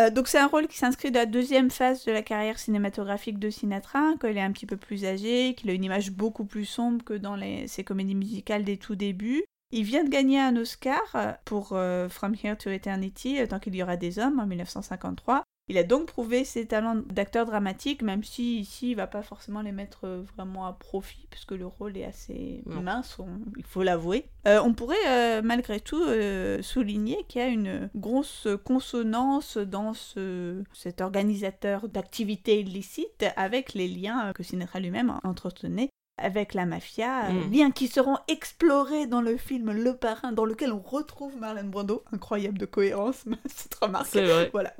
[0.00, 3.38] Euh, donc c'est un rôle qui s'inscrit dans la deuxième phase de la carrière cinématographique
[3.38, 6.46] de Sinatra, quand il est un petit peu plus âgé, qu'il a une image beaucoup
[6.46, 9.44] plus sombre que dans ses comédies musicales des tout débuts.
[9.70, 13.82] Il vient de gagner un Oscar pour euh, From Here to Eternity, Tant qu'il y
[13.82, 15.44] aura des hommes, en 1953.
[15.68, 19.62] Il a donc prouvé ses talents d'acteur dramatique, même si ici il va pas forcément
[19.62, 23.16] les mettre euh, vraiment à profit, puisque le rôle est assez mince,
[23.56, 24.26] il faut l'avouer.
[24.46, 26.04] Euh, on pourrait euh, malgré tout
[26.60, 33.88] souligner qu'il y a une grosse consonance dans ce, cet organisateur d'activités illicites avec les
[33.88, 37.52] liens que Sinatra lui-même entretenait avec la mafia, mm.
[37.52, 42.04] liens qui seront explorés dans le film Le Parrain, dans lequel on retrouve Marlon Brando.
[42.12, 44.06] Incroyable de cohérence, cette remarque.
[44.06, 44.50] C'est vrai.
[44.52, 44.74] Voilà.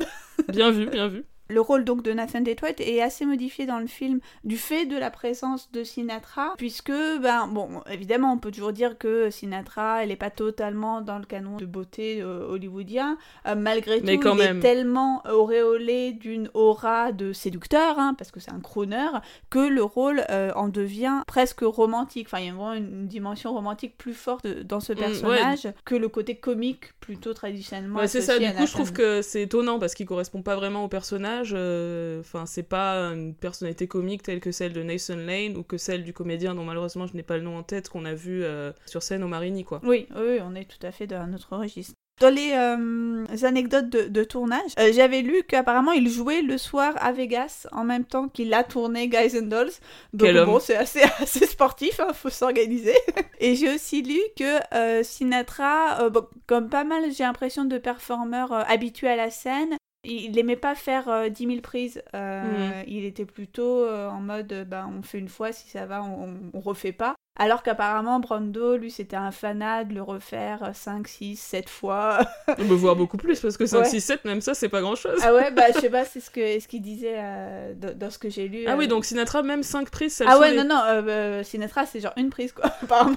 [0.48, 1.24] bien vu, bien vu.
[1.48, 4.96] Le rôle donc de Nathan Detroit est assez modifié dans le film du fait de
[4.96, 10.08] la présence de Sinatra, puisque, ben, bon, évidemment, on peut toujours dire que Sinatra, elle
[10.08, 13.18] n'est pas totalement dans le canon de beauté euh, hollywoodien.
[13.46, 18.52] Euh, malgré tout, il est tellement auréolé d'une aura de séducteur, hein, parce que c'est
[18.52, 19.08] un crooner,
[19.50, 22.28] que le rôle euh, en devient presque romantique.
[22.28, 25.94] Enfin, il y a vraiment une dimension romantique plus forte dans ce mm, personnage que
[25.94, 28.00] le côté comique plutôt traditionnellement.
[28.06, 30.88] c'est ça, du coup, je trouve que c'est étonnant parce qu'il correspond pas vraiment au
[30.88, 35.62] personnage euh, enfin, c'est pas une personnalité comique telle que celle de Nathan Lane ou
[35.62, 38.14] que celle du comédien dont malheureusement je n'ai pas le nom en tête qu'on a
[38.14, 39.80] vu euh, sur scène au Marigny, quoi.
[39.84, 41.94] Oui, oui, on est tout à fait dans notre registre.
[42.20, 47.66] Dans les euh, anecdotes de, tournage, j'avais lu qu'apparemment il jouait le soir à Vegas
[47.72, 49.72] en même temps qu'il a tourné Guys and Dolls.
[50.12, 52.94] Donc bon, c'est assez, assez sportif, il hein, faut s'organiser.
[53.40, 56.08] Et j'ai aussi lu que Sinatra,
[56.46, 61.08] comme pas mal j'ai l'impression de performeurs habitués à la scène, Il aimait pas faire
[61.08, 62.02] euh, 10 000 prises.
[62.14, 62.84] Euh, Mhm.
[62.86, 66.02] Il était plutôt euh, en mode euh, ben, on fait une fois, si ça va,
[66.02, 67.14] on, on refait pas.
[67.36, 72.20] Alors qu'apparemment, Brando, lui, c'était un fanat de le refaire 5, 6, 7 fois.
[72.48, 73.84] On peut voir beaucoup plus parce que 5, Ouais.
[73.86, 75.18] 6, 7, même ça, c'est pas grand chose.
[75.20, 78.10] ah ouais, bah je sais pas, c'est ce que ce qu'il disait euh, dans, dans
[78.10, 78.64] ce que j'ai lu.
[78.68, 78.76] Ah euh.
[78.76, 81.98] oui, donc Sinatra, même 5 prises, ça Ah ouais, non, non, euh, euh, Sinatra, c'est
[81.98, 83.16] genre une prise, quoi, apparemment.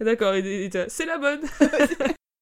[0.00, 0.32] D'accord,
[0.88, 1.40] c'est la bonne.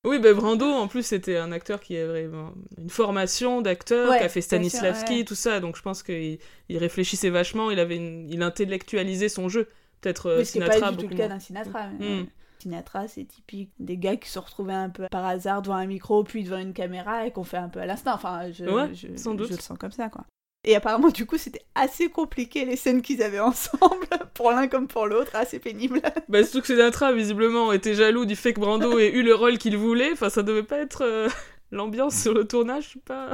[0.05, 4.19] Oui, ben Brando, en plus, c'était un acteur qui avait vraiment une formation d'acteur, Ouais,
[4.19, 5.25] qui a fait Stanislavski, ouais.
[5.25, 6.39] tout ça, donc je pense qu'il
[6.69, 9.69] il réfléchissait vachement, il avait une- il intellectualisait son jeu.
[10.01, 11.89] Peut-être euh, n'est Sinatra pas du tout le cas d'un Sinatra.
[11.99, 12.21] mais, Mm.
[12.21, 12.25] euh,
[12.59, 15.87] Sinatra, c'est typique des gars qui se sont retrouvés un peu par hasard devant un
[15.87, 18.15] micro, puis devant une caméra, et qu'on fait un peu à l'instinct.
[18.15, 19.49] Enfin, je, Ouais, je, sans doute.
[19.49, 20.25] je le sens comme ça, quoi.
[20.65, 24.89] Et apparemment, du coup, c'était assez compliqué les scènes qu'ils avaient ensemble, pour l'un comme
[24.89, 26.01] pour l'autre, assez pénible.
[26.29, 29.59] Bah, surtout que Sinatra, visiblement, était jaloux du fait que Brando ait eu le rôle
[29.59, 30.13] qu'il voulait.
[30.13, 31.29] Enfin, ça devait pas être euh,
[31.71, 33.33] l'ambiance sur le tournage, je sais pas.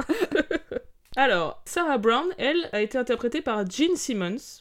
[1.15, 4.59] Alors, Sarah Brown, elle, a été interprétée par Jean Simmons,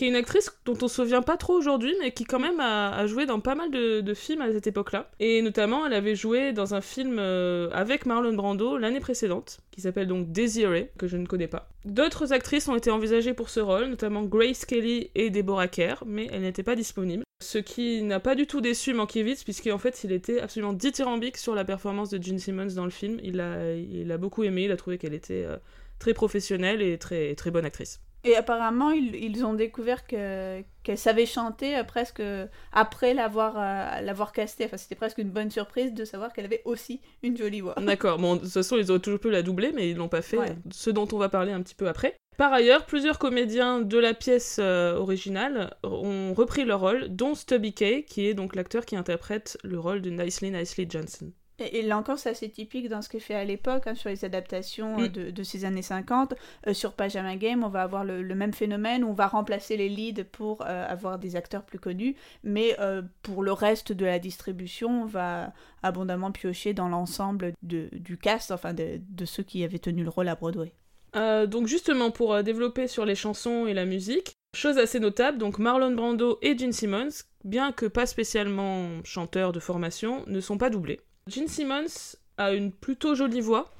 [0.00, 2.58] qui est une actrice dont on se souvient pas trop aujourd'hui, mais qui quand même
[2.58, 5.10] a, joué dans pas mal de, films à cette époque-là.
[5.20, 9.82] Et notamment, elle avait joué dans un film euh, avec Marlon Brando l'année précédente, qui
[9.82, 11.68] s'appelle donc Desiree, que je ne connais pas.
[11.84, 16.28] D'autres actrices ont été envisagées pour ce rôle, notamment Grace Kelly et Deborah Kerr, mais
[16.32, 17.24] elles n'étaient pas disponibles.
[17.42, 21.54] Ce qui n'a pas du tout déçu Mankiewicz, puisqu'en fait, il était absolument dithyrambique sur
[21.54, 23.20] la performance de Gene Simmons dans le film.
[23.22, 25.58] Il l'a beaucoup aimé, il a trouvé qu'elle était euh,
[25.98, 28.00] très professionnelle et très, très bonne actrice.
[28.24, 32.22] Et apparemment, ils, ils ont découvert que qu'elle savait chanter euh, presque
[32.72, 34.64] après l'avoir euh, l'avoir castée.
[34.66, 37.74] Enfin, c'était presque une bonne surprise de savoir qu'elle avait aussi une jolie voix.
[37.80, 40.22] D'accord, bon, de toute façon, ils auraient toujours pu la doubler, mais ils l'ont pas
[40.22, 40.54] fait, Ouais.
[40.70, 42.14] ce dont on va parler un petit peu après.
[42.36, 47.74] Par ailleurs, plusieurs comédiens de la pièce euh, originale ont repris leur rôle, dont Stubby
[47.74, 51.32] Kay, qui est donc l'acteur qui interprète le rôle de Nicely Nicely Johnson.
[51.60, 54.24] Et, là encore, c'est assez typique dans ce qu'est fait à l'époque, hein, sur les
[54.24, 55.08] adaptations euh, Mm.
[55.08, 56.34] de, de ces années 50.
[56.66, 59.88] Euh, sur Pajama Game, on va avoir le, le même phénomène, on va remplacer les
[59.88, 64.18] leads pour euh, avoir des acteurs plus connus, mais euh, pour le reste de la
[64.18, 69.78] distribution, on va abondamment piocher dans l'ensemble du cast, enfin de, de ceux qui avaient
[69.78, 70.72] tenu le rôle à Broadway.
[71.16, 75.38] Euh, donc justement, pour euh, développer sur les chansons et la musique, chose assez notable,
[75.38, 77.08] donc Marlon Brando et Gene Simmons,
[77.44, 81.00] bien que pas spécialement chanteurs de formation, ne sont pas doublés.
[81.30, 83.70] Gene Simmons a une plutôt jolie voix.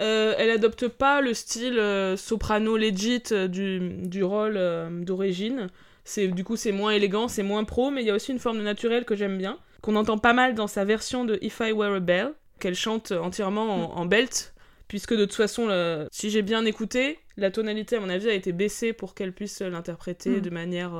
[0.00, 4.58] Euh, elle adopte pas le style euh, soprano legit euh, du, du rôle
[5.04, 5.66] d'origine.
[6.04, 8.38] C'est du coup c'est moins élégant, c'est moins pro, mais il y a aussi une
[8.38, 11.60] forme de naturel que j'aime bien, qu'on entend pas mal dans sa version de If
[11.60, 14.54] I Were a Bell, qu'elle chante entièrement en, en belt,
[14.88, 18.34] puisque de toute façon, le- si j'ai bien écouté, la tonalité à mon avis a
[18.34, 20.40] été baissée pour qu'elle puisse l'interpréter Mm.
[20.40, 20.92] de manière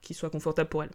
[0.00, 0.90] qui soit confortable pour elle.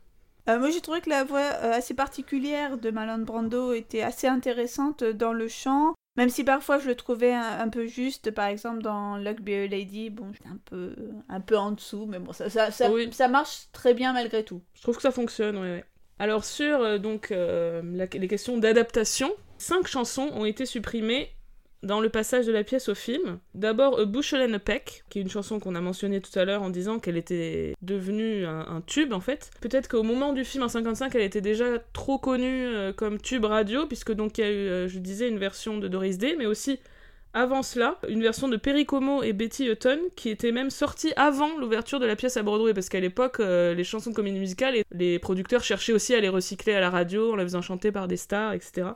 [0.50, 4.28] Euh, moi, j'ai trouvé que la voix euh, assez particulière de Marlon Brando était assez
[4.28, 8.30] intéressante dans le chant, même si parfois je le trouvais un, un peu juste.
[8.32, 10.96] Par exemple, dans Luck Be a Lady, bon, j'étais un peu,
[11.30, 13.10] un peu en dessous, mais bon, ça, ça, ça, Oui.
[13.14, 14.62] ça marche très bien malgré tout.
[14.74, 15.84] Je trouve que ça fonctionne, ouais.
[16.20, 21.30] Alors sur euh, donc la- les questions d'adaptation, cinq chansons ont été supprimées
[21.84, 23.40] dans le passage de la pièce au film.
[23.54, 26.46] D'abord A Bushel and a Peck, qui est une chanson qu'on a mentionnée tout à
[26.46, 29.52] l'heure en disant qu'elle était devenue un, tube en fait.
[29.62, 33.46] Peut-être qu'au moment du film en 55, elle était déjà trop connue euh, comme tube
[33.46, 36.36] radio, puisque donc il y a eu, euh, je disais, une version de Doris Day,
[36.38, 36.80] mais aussi
[37.34, 41.58] avant cela, une version de Perry Como et Betty Hutton qui était même sortie avant
[41.58, 44.76] l'ouverture de la pièce à Broadway parce qu'à l'époque, euh, les chansons de comédie musicale,
[44.92, 48.08] les producteurs cherchaient aussi à les recycler à la radio en les faisant chanter par
[48.08, 48.90] des stars, etc.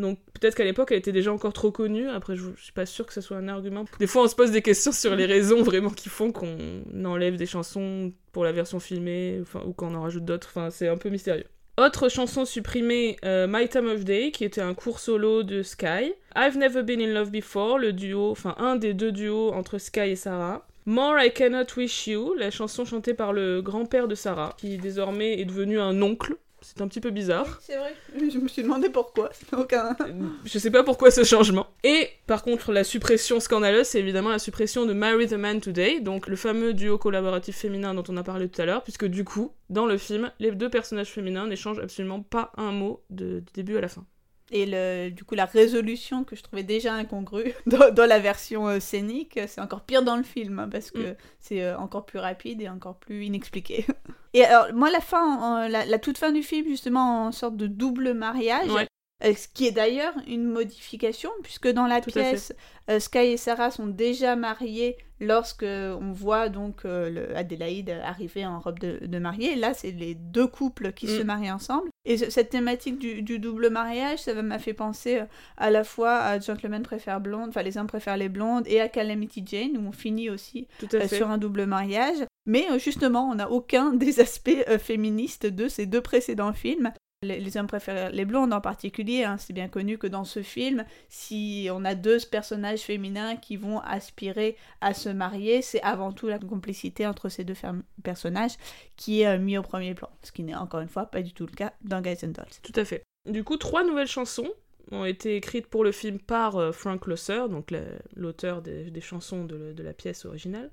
[0.00, 2.08] Donc peut-être qu'à l'époque, elle était déjà encore trop connue.
[2.08, 3.84] Après, je, je suis pas sûre que ce soit un argument.
[3.98, 7.36] Des fois, on se pose des questions sur les raisons vraiment qui font qu'on enlève
[7.36, 10.48] des chansons pour la version filmée ou qu'on en rajoute d'autres.
[10.50, 11.46] Enfin, c'est un peu mystérieux.
[11.78, 16.12] Autre chanson supprimée, euh, My Time of Day, qui était un court solo de Sky.
[16.36, 20.10] I've Never Been in Love Before, le duo, enfin un des deux duos entre Sky
[20.10, 20.66] et Sarah.
[20.84, 25.40] More I Cannot Wish You, la chanson chantée par le grand-père de Sarah, qui désormais
[25.40, 26.34] est devenu un oncle.
[26.62, 27.58] C'est un petit peu bizarre.
[27.62, 29.30] C'est vrai, je me suis demandé pourquoi.
[29.56, 29.96] Aucun.
[30.44, 31.68] Je sais pas pourquoi ce changement.
[31.84, 36.00] Et par contre, la suppression scandaleuse, c'est évidemment la suppression de Marry the Man Today,
[36.00, 39.24] donc le fameux duo collaboratif féminin dont on a parlé tout à l'heure, puisque du
[39.24, 43.52] coup, dans le film, les deux personnages féminins n'échangent absolument pas un mot de, du
[43.54, 44.04] début à la fin.
[44.52, 48.66] Et le, du coup, la résolution que je trouvais déjà incongrue dans, dans la version
[48.68, 51.16] euh, scénique, c'est encore pire dans le film, hein, parce que Mm.
[51.38, 53.86] c'est euh, encore plus rapide et encore plus inexpliqué.
[54.34, 57.56] Et alors, moi, la fin, en- la, la toute fin du film, justement, en sorte
[57.56, 58.86] de double mariage, Ouais.
[59.22, 62.54] Euh, ce qui est d'ailleurs une modification, puisque dans la pièce,
[62.88, 68.46] euh, Sky et Sarah sont déjà mariés lorsque on voit donc euh, le Adélaïde arriver
[68.46, 69.54] en robe de, mariée.
[69.54, 71.26] Là, c'est les deux couples qui se mm.
[71.26, 71.88] marient ensemble.
[72.04, 75.20] Et cette thématique du, double mariage, ça m'a fait penser
[75.56, 78.88] à la fois à Gentlemen préfèrent blondes, enfin les hommes préfèrent les blondes, et à
[78.88, 80.66] Calamity Jane, où on finit aussi
[81.08, 82.24] sur un double mariage.
[82.46, 86.92] Mais justement, on n'a aucun des aspects féministes de ces deux précédents films
[87.22, 89.24] les, hommes préfèrent les blondes en particulier.
[89.24, 89.36] Hein.
[89.38, 93.80] C'est bien connu que dans ce film, si on a deux personnages féminins qui vont
[93.80, 97.56] aspirer à se marier, c'est avant tout la complicité entre ces deux
[98.02, 98.54] personnages
[98.96, 100.08] qui est euh, mis au premier plan.
[100.22, 102.46] Ce qui n'est encore une fois pas du tout le cas dans Guys and Dolls.
[102.62, 103.02] Tout à fait.
[103.30, 104.48] Du coup, trois nouvelles chansons
[104.90, 107.68] ont été écrites pour le film par euh, Frank Loesser, donc
[108.16, 110.70] l'auteur des, chansons de, la pièce originale.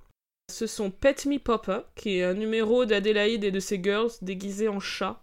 [0.50, 4.70] Ce sont Pet Me Popper, qui est un numéro d'Adélaïde et de ses girls déguisés
[4.70, 5.20] en chat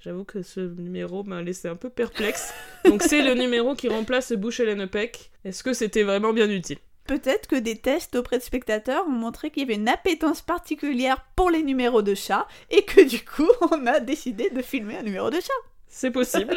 [0.00, 2.52] J'avoue que ce numéro m'a laissé un peu perplexe.
[2.84, 5.30] Donc c'est le numéro qui remplace Bush et Peck.
[5.44, 6.78] Est-ce que c'était vraiment bien utile?
[7.06, 11.24] Peut-être que des tests auprès de spectateurs ont montré qu'il y avait une appétence particulière
[11.36, 15.02] pour les numéros de chat et que du coup on a décidé de filmer un
[15.02, 15.52] numéro de chat.
[15.86, 16.56] C'est possible.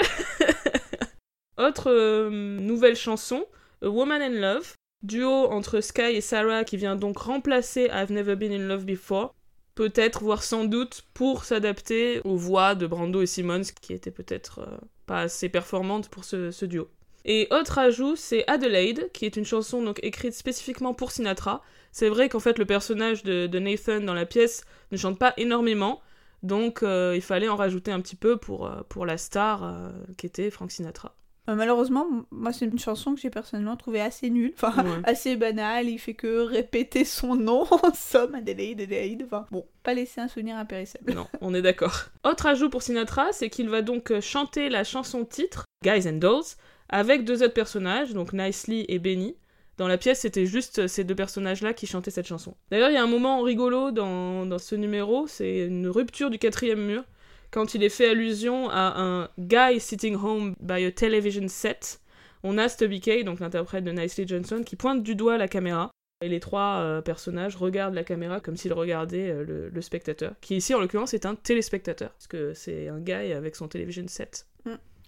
[1.58, 3.46] Autre euh, nouvelle chanson,
[3.84, 4.74] A Woman in Love,
[5.04, 9.36] duo entre Sky et Sarah qui vient donc remplacer I've Never Been in Love Before
[9.80, 14.60] peut-être, voire sans doute, pour s'adapter aux voix de Brando et Simmons, qui étaient peut-être
[14.60, 16.90] euh, pas assez performantes pour ce, duo.
[17.24, 21.64] Et autre ajout, c'est Adelaide, qui est une chanson donc écrite spécifiquement pour Sinatra.
[21.94, 26.02] C'est vrai qu'en fait le personnage de, Nathan dans la pièce ne chante pas énormément,
[26.44, 30.26] donc euh, il fallait en rajouter un petit peu pour, euh, pour la star qui
[30.26, 31.16] était Frank Sinatra.
[31.48, 34.74] Euh, malheureusement, moi, c'est une chanson que j'ai personnellement trouvée assez nulle, enfin,
[35.04, 35.88] assez banale.
[35.88, 39.24] Il fait que répéter son nom en somme, Adélaïde, Adélaïde.
[39.26, 41.14] Enfin, bon, pas laisser un souvenir impérissable.
[41.14, 42.06] Non, on est d'accord.
[42.24, 46.18] Autre ajout pour Sinatra, c'est qu'il va donc euh, chanter la chanson titre, Guys and
[46.18, 46.44] Dolls,
[46.90, 49.36] avec deux autres personnages, donc Nicely et Benny.
[49.78, 52.56] Dans la pièce, c'était juste ces deux personnages-là qui chantaient cette chanson.
[52.70, 56.38] D'ailleurs, il y a un moment rigolo dans, dans ce numéro, c'est une rupture du
[56.38, 57.06] quatrième mur
[57.52, 62.00] quand il est fait allusion à un guy sitting home by a television set,
[62.44, 65.92] on a Stubby Kay, donc l'interprète de Nicely Johnson, qui pointe du doigt la caméra.
[66.22, 70.58] Et les trois euh, personnages regardent la caméra comme s'ils regardaient euh, le, spectateur, qui
[70.58, 74.49] ici en l'occurrence est un téléspectateur, parce que c'est un guy avec son television set.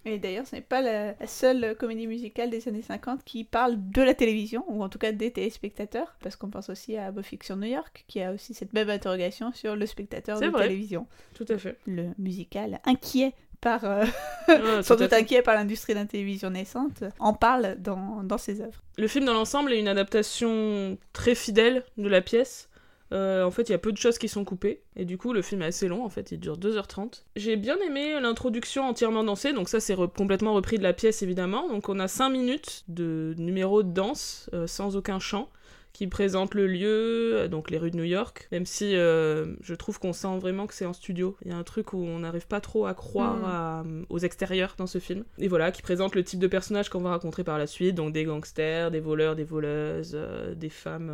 [0.06, 4.02] Et d'ailleurs, ce n'est pas la, seule comédie musicale des années 50 qui parle de
[4.02, 7.56] la télévision, ou en tout cas des téléspectateurs, parce qu'on pense aussi à Beau Fiction
[7.56, 11.06] New York, qui a aussi cette même interrogation sur le spectateur de télévision.
[11.36, 11.78] Tout à fait.
[11.86, 14.06] Le musical inquiet par, euh,
[14.82, 18.82] sans doute inquiet par l'industrie de la télévision naissante, en parle dans, dans ses œuvres.
[18.98, 22.71] Le film dans l'ensemble est une adaptation très fidèle de la pièce.
[23.14, 24.84] Euh, en fait, il y a peu de choses qui sont coupées.
[24.96, 27.24] Et du coup, le film est assez long, en fait, il dure 2h30.
[27.36, 31.68] J'ai bien aimé l'introduction entièrement dansée, donc ça, c'est complètement repris de la pièce, évidemment.
[31.68, 35.50] Donc, on a 5 minutes de numéro de danse, euh, sans aucun chant
[35.94, 39.76] qui présente le lieu, euh, donc les rues de New York, même si euh, je
[39.76, 41.36] trouve qu'on sent vraiment que c'est en studio.
[41.44, 44.06] Il y a un truc où on n'arrive pas trop à croire mm.
[44.10, 45.24] aux extérieurs dans ce film.
[45.38, 48.14] Et voilà, qui présente le type de personnage qu'on va rencontrer par la suite, donc
[48.14, 51.12] des gangsters, des voleurs, des voleuses, euh, des femmes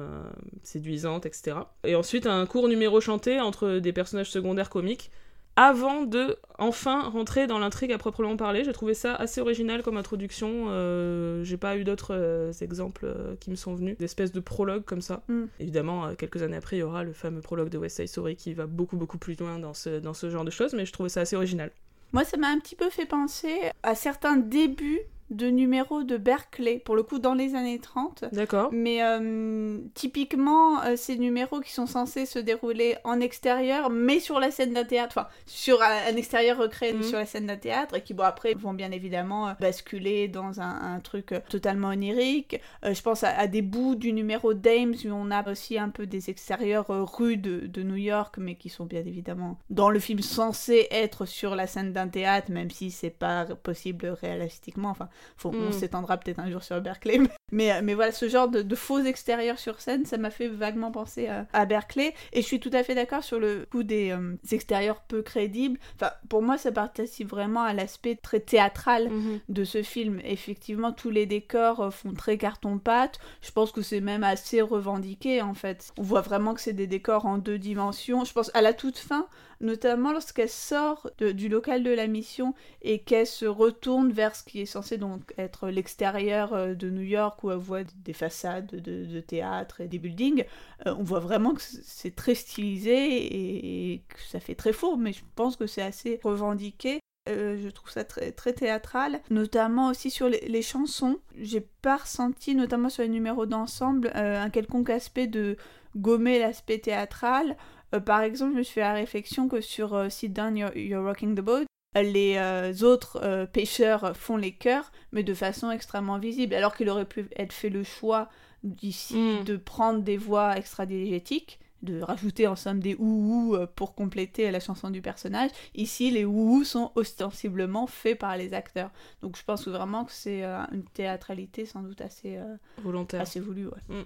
[0.63, 1.57] séduisantes, etc.
[1.83, 5.11] Et ensuite un court numéro chanté entre des personnages secondaires comiques
[5.57, 8.63] avant de enfin rentrer dans l'intrigue à proprement parler.
[8.63, 10.67] J'ai trouvé ça assez original comme introduction.
[10.69, 14.85] Euh, j'ai pas eu d'autres euh, exemples euh, qui me sont venus, d'espèces de prologues
[14.85, 15.23] comme ça.
[15.27, 15.45] Mm.
[15.59, 18.53] Évidemment, quelques années après, il y aura le fameux prologue de West Side Story qui
[18.53, 21.09] va beaucoup beaucoup plus loin dans ce, dans ce genre de choses, mais je trouvais
[21.09, 21.71] ça assez original.
[22.13, 26.79] Moi, ça m'a un petit peu fait penser à certains débuts de numéros de Berkeley,
[26.79, 28.25] pour le coup dans les années 30.
[28.31, 28.69] D'accord.
[28.71, 34.39] Mais euh, typiquement, euh, ces numéros qui sont censés se dérouler en extérieur, mais sur
[34.39, 37.03] la scène d'un théâtre, enfin, sur un, extérieur recréé mhm.
[37.03, 40.61] sur la scène d'un théâtre, et qui, bon, après, vont bien évidemment euh, basculer dans
[40.61, 42.59] un, truc totalement onirique.
[42.83, 46.29] je pense à, des bouts du numéro Dames, où on a aussi un peu des
[46.29, 50.87] extérieurs rues de, de, New York, mais qui sont bien évidemment dans le film censés
[50.91, 54.89] être sur la scène d'un théâtre, même si c'est pas possible réalistiquement.
[54.89, 55.09] Enfin,
[55.43, 55.71] on hmm.
[55.71, 57.19] s'étendra peut-être un jour sur Berkeley.
[57.53, 61.29] Mais, mais voilà, ce genre de, faux extérieurs sur scène, ça m'a fait vaguement penser
[61.53, 62.13] à, Berkeley.
[62.33, 65.79] Et je suis tout à fait d'accord sur le coup des euh, extérieurs peu crédibles.
[65.95, 69.39] Enfin, pour moi, ça participe vraiment à l'aspect très théâtral mhm.
[69.47, 70.19] de ce film.
[70.25, 73.17] Effectivement, tous les décors euh, font très carton-pâte.
[73.41, 75.93] Je pense que c'est même assez revendiqué, en fait.
[75.97, 78.25] On voit vraiment que c'est des décors en deux dimensions.
[78.25, 79.27] Je pense à la toute fin,
[79.61, 84.61] notamment lorsqu'elle sort du local de la mission et qu'elle se retourne vers ce qui
[84.61, 89.19] est censé donc être l'extérieur euh, de New York où elle voit des façades de,
[89.21, 90.43] théâtre et des buildings,
[90.85, 95.13] euh, on voit vraiment que c'est très stylisé et, que ça fait très faux, mais
[95.13, 96.99] je pense que c'est assez revendiqué.
[97.29, 101.17] Euh, je trouve ça très, théâtral, notamment aussi sur les, chansons.
[101.37, 105.57] J'ai pas ressenti, notamment sur les numéros d'ensemble, un quelconque aspect de
[105.97, 107.57] gommer l'aspect théâtral.
[107.93, 110.75] Euh, par exemple, je me suis fait la réflexion que sur euh, Sit Down, You're,
[110.75, 111.63] You're Rocking the Boat,
[111.97, 116.89] euh, les euh, autres pêcheurs font les chœurs, mais de façon extrêmement visible, alors qu'il
[116.89, 118.29] aurait pu être fait le choix
[118.63, 119.43] d'ici Mm.
[119.45, 124.89] de prendre des voix extra-diégétiques, de rajouter en somme des ouhou pour compléter la chanson
[124.89, 125.51] du personnage.
[125.75, 128.89] Ici, les ouhou sont ostensiblement faits par les acteurs.
[129.21, 133.21] Donc je pense vraiment que c'est une théâtralité sans doute assez, euh, Volontaire.
[133.21, 133.67] assez voulue.
[133.67, 133.95] ouais.
[134.01, 134.03] Mm.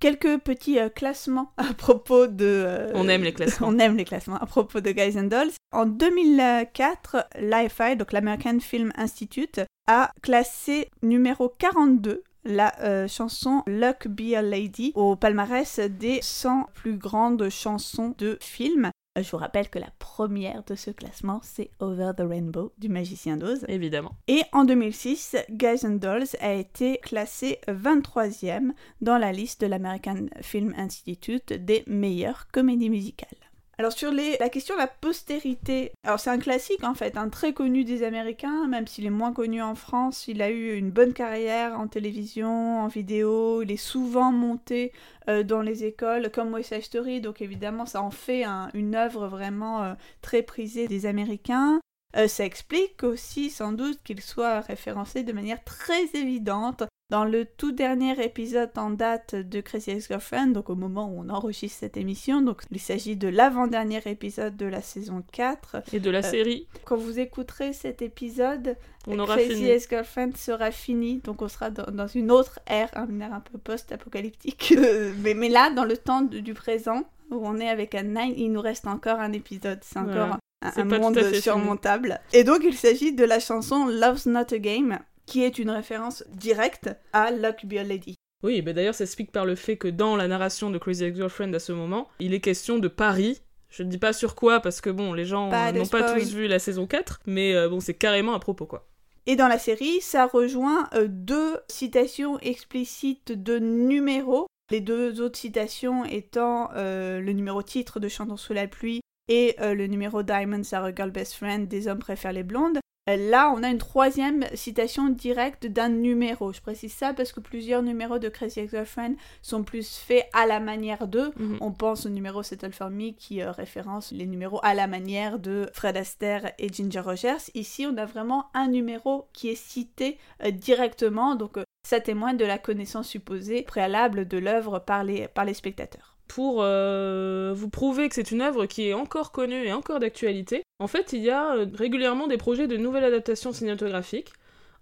[0.00, 2.44] Quelques petits euh, classements à propos de...
[2.44, 3.68] euh, On aime les classements.
[3.70, 5.50] on aime les classements à propos de Guys and Dolls.
[5.72, 14.06] En 2004, l'AFI, donc l'American Film Institute, a classé numéro 42 la euh, chanson Luck
[14.08, 18.90] Be a Lady au palmarès des 100 plus grandes chansons de films.
[19.18, 22.88] Euh, Je vous rappelle que la première de ce classement, c'est Over the Rainbow du
[22.88, 23.64] Magicien d'Oz.
[23.68, 24.12] Évidemment.
[24.28, 30.26] Et en 2006, Guys and Dolls a été classé 23e dans la liste de l'American
[30.40, 33.47] Film Institute des meilleures comédies musicales.
[33.80, 37.52] Alors sur la question de la postérité, alors c'est un classique en fait, un très
[37.52, 41.12] connu des Américains, même s'il est moins connu en France, il a eu une bonne
[41.12, 44.92] carrière en télévision, en vidéo, il est souvent monté
[45.28, 49.28] euh, dans les écoles comme West Story, donc évidemment ça en fait un- une œuvre
[49.28, 51.78] vraiment euh, très prisée des Américains.
[52.16, 57.46] Euh, ça explique aussi sans doute qu'il soit référencé de manière très évidente dans le
[57.46, 61.96] tout dernier épisode en date de Crazy Ex-Girlfriend, donc au moment où on enregistre cette
[61.96, 62.42] émission.
[62.42, 65.76] Donc il s'agit de l'avant-dernier épisode de la saison 4.
[65.94, 69.70] Et de la Euh, série, Quand vous écouterez cet épisode, on aura Crazy.
[69.70, 73.56] Ex-Girlfriend sera fini, donc on sera dans, dans une autre ère, une ère un peu
[73.58, 74.74] post-apocalyptique.
[74.78, 78.14] Euh, mais, mais là, dans le temps de- du présent, où on est avec Anne
[78.14, 79.78] Nine, il nous reste encore un épisode.
[79.82, 80.38] C'est encore Voilà.
[80.76, 81.40] un, monde fini.
[81.40, 82.20] surmontable.
[82.34, 84.98] Et donc, il s'agit de la chanson Love's Not a Game,
[85.28, 88.14] qui est une référence directe à Luck Be a Lady.
[88.42, 91.52] Oui, bah d'ailleurs, ça s'explique par le fait que dans la narration de Crazy Ex-Girlfriend
[91.52, 93.42] à ce moment, il est question de Paris.
[93.68, 96.48] Je ne dis pas sur quoi, parce que bon, les gens n'ont pas tous vu
[96.48, 98.88] la saison 4, mais euh, bon, c'est carrément à propos, quoi.
[99.26, 104.46] Et dans la série, ça rejoint euh, deux citations explicites de numéros.
[104.70, 109.00] Les deux autres citations étant euh, le numéro titre de Chantons sous la pluie
[109.30, 112.78] et le numéro Diamonds are a girl best friend des hommes préfèrent les blondes.
[113.16, 116.52] Là, on a une troisième citation directe d'un numéro.
[116.52, 120.60] Je précise ça parce que plusieurs numéros de Crazy Ex-Girlfriend sont plus faits à la
[120.60, 121.32] manière d'eux.
[121.36, 121.58] Mhm.
[121.60, 125.38] On pense au numéro Settle For Me qui euh, référence les numéros à la manière
[125.38, 127.50] de Fred Astaire et Ginger Rogers.
[127.54, 132.36] Ici, on a vraiment un numéro qui est cité euh, directement, donc euh, ça témoigne
[132.36, 136.17] de la connaissance supposée préalable de l'œuvre par les, par les spectateurs.
[136.28, 140.62] Pour euh, vous prouver que c'est une œuvre qui est encore connue et encore d'actualité,
[140.78, 144.32] en fait, il y a euh, régulièrement des projets de nouvelles adaptations cinématographiques.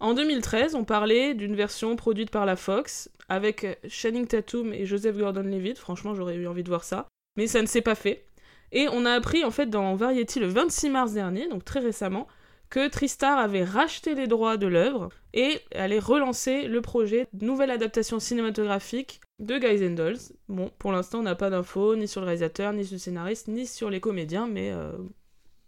[0.01, 4.85] En 2013, on parlait d'une version produite par la Fox avec euh, Channing Tatum et
[4.85, 5.79] Joseph Gordon-Levitt.
[5.79, 8.27] Franchement, j'aurais eu envie de voir ça, mais ça ne s'est pas fait.
[8.73, 12.27] Et on a appris en fait dans Variety le 26 mars dernier, donc très récemment,
[12.71, 17.71] que Tristar avait racheté les droits de l'œuvre et allait relancer le projet de nouvelle
[17.71, 20.19] adaptation cinématographique de Guys and Dolls.
[20.49, 23.49] Bon, pour l'instant, on n'a pas d'infos ni sur le réalisateur, ni sur le scénariste,
[23.49, 24.93] ni sur les comédiens, mais euh,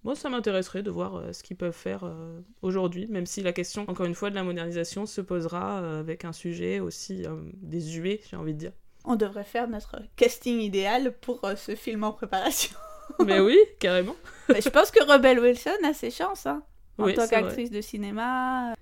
[0.05, 3.53] moi, ça m'intéresserait de voir euh, ce qu'ils peuvent faire euh, aujourd'hui, même si la
[3.53, 7.25] question, encore une fois, de la modernisation se posera avec un sujet aussi
[7.57, 8.73] désuet, j'ai envie de dire.
[9.05, 12.77] On devrait faire notre casting idéal pour ce film en préparation.
[13.25, 14.17] mais oui, carrément.
[14.49, 16.63] Bah, je pense que Rebel Wilson a ses chances, hein.
[16.99, 18.75] En Oui, tant qu'actrice de cinéma, euh,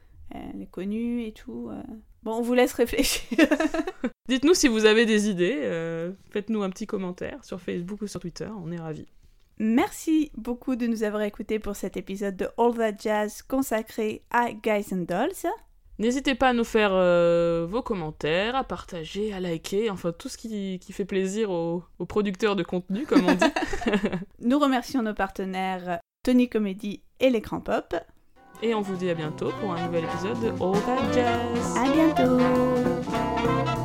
[0.55, 1.69] elle est connue et tout.
[1.71, 1.83] euh.
[2.23, 3.39] Bon, on vous laisse réfléchir.
[4.29, 8.19] Dites-nous si vous avez des idées, euh, faites-nous un petit commentaire sur Facebook ou sur
[8.21, 9.07] Twitter, on est ravis.
[9.59, 14.53] Merci beaucoup de nous avoir écoutés pour cet épisode de All That Jazz consacré à
[14.53, 15.51] Guys and Dolls.
[15.99, 20.37] N'hésitez pas à nous faire euh, vos commentaires, à partager, à liker, enfin tout ce
[20.37, 23.47] qui, qui fait plaisir aux, aux producteurs de contenu, comme on dit.
[24.41, 27.95] Nous remercions nos partenaires Tony Comedy et l'écran pop.
[28.63, 31.77] Et on vous dit à bientôt pour un nouvel épisode de All That Jazz.
[31.77, 33.76] À bientôt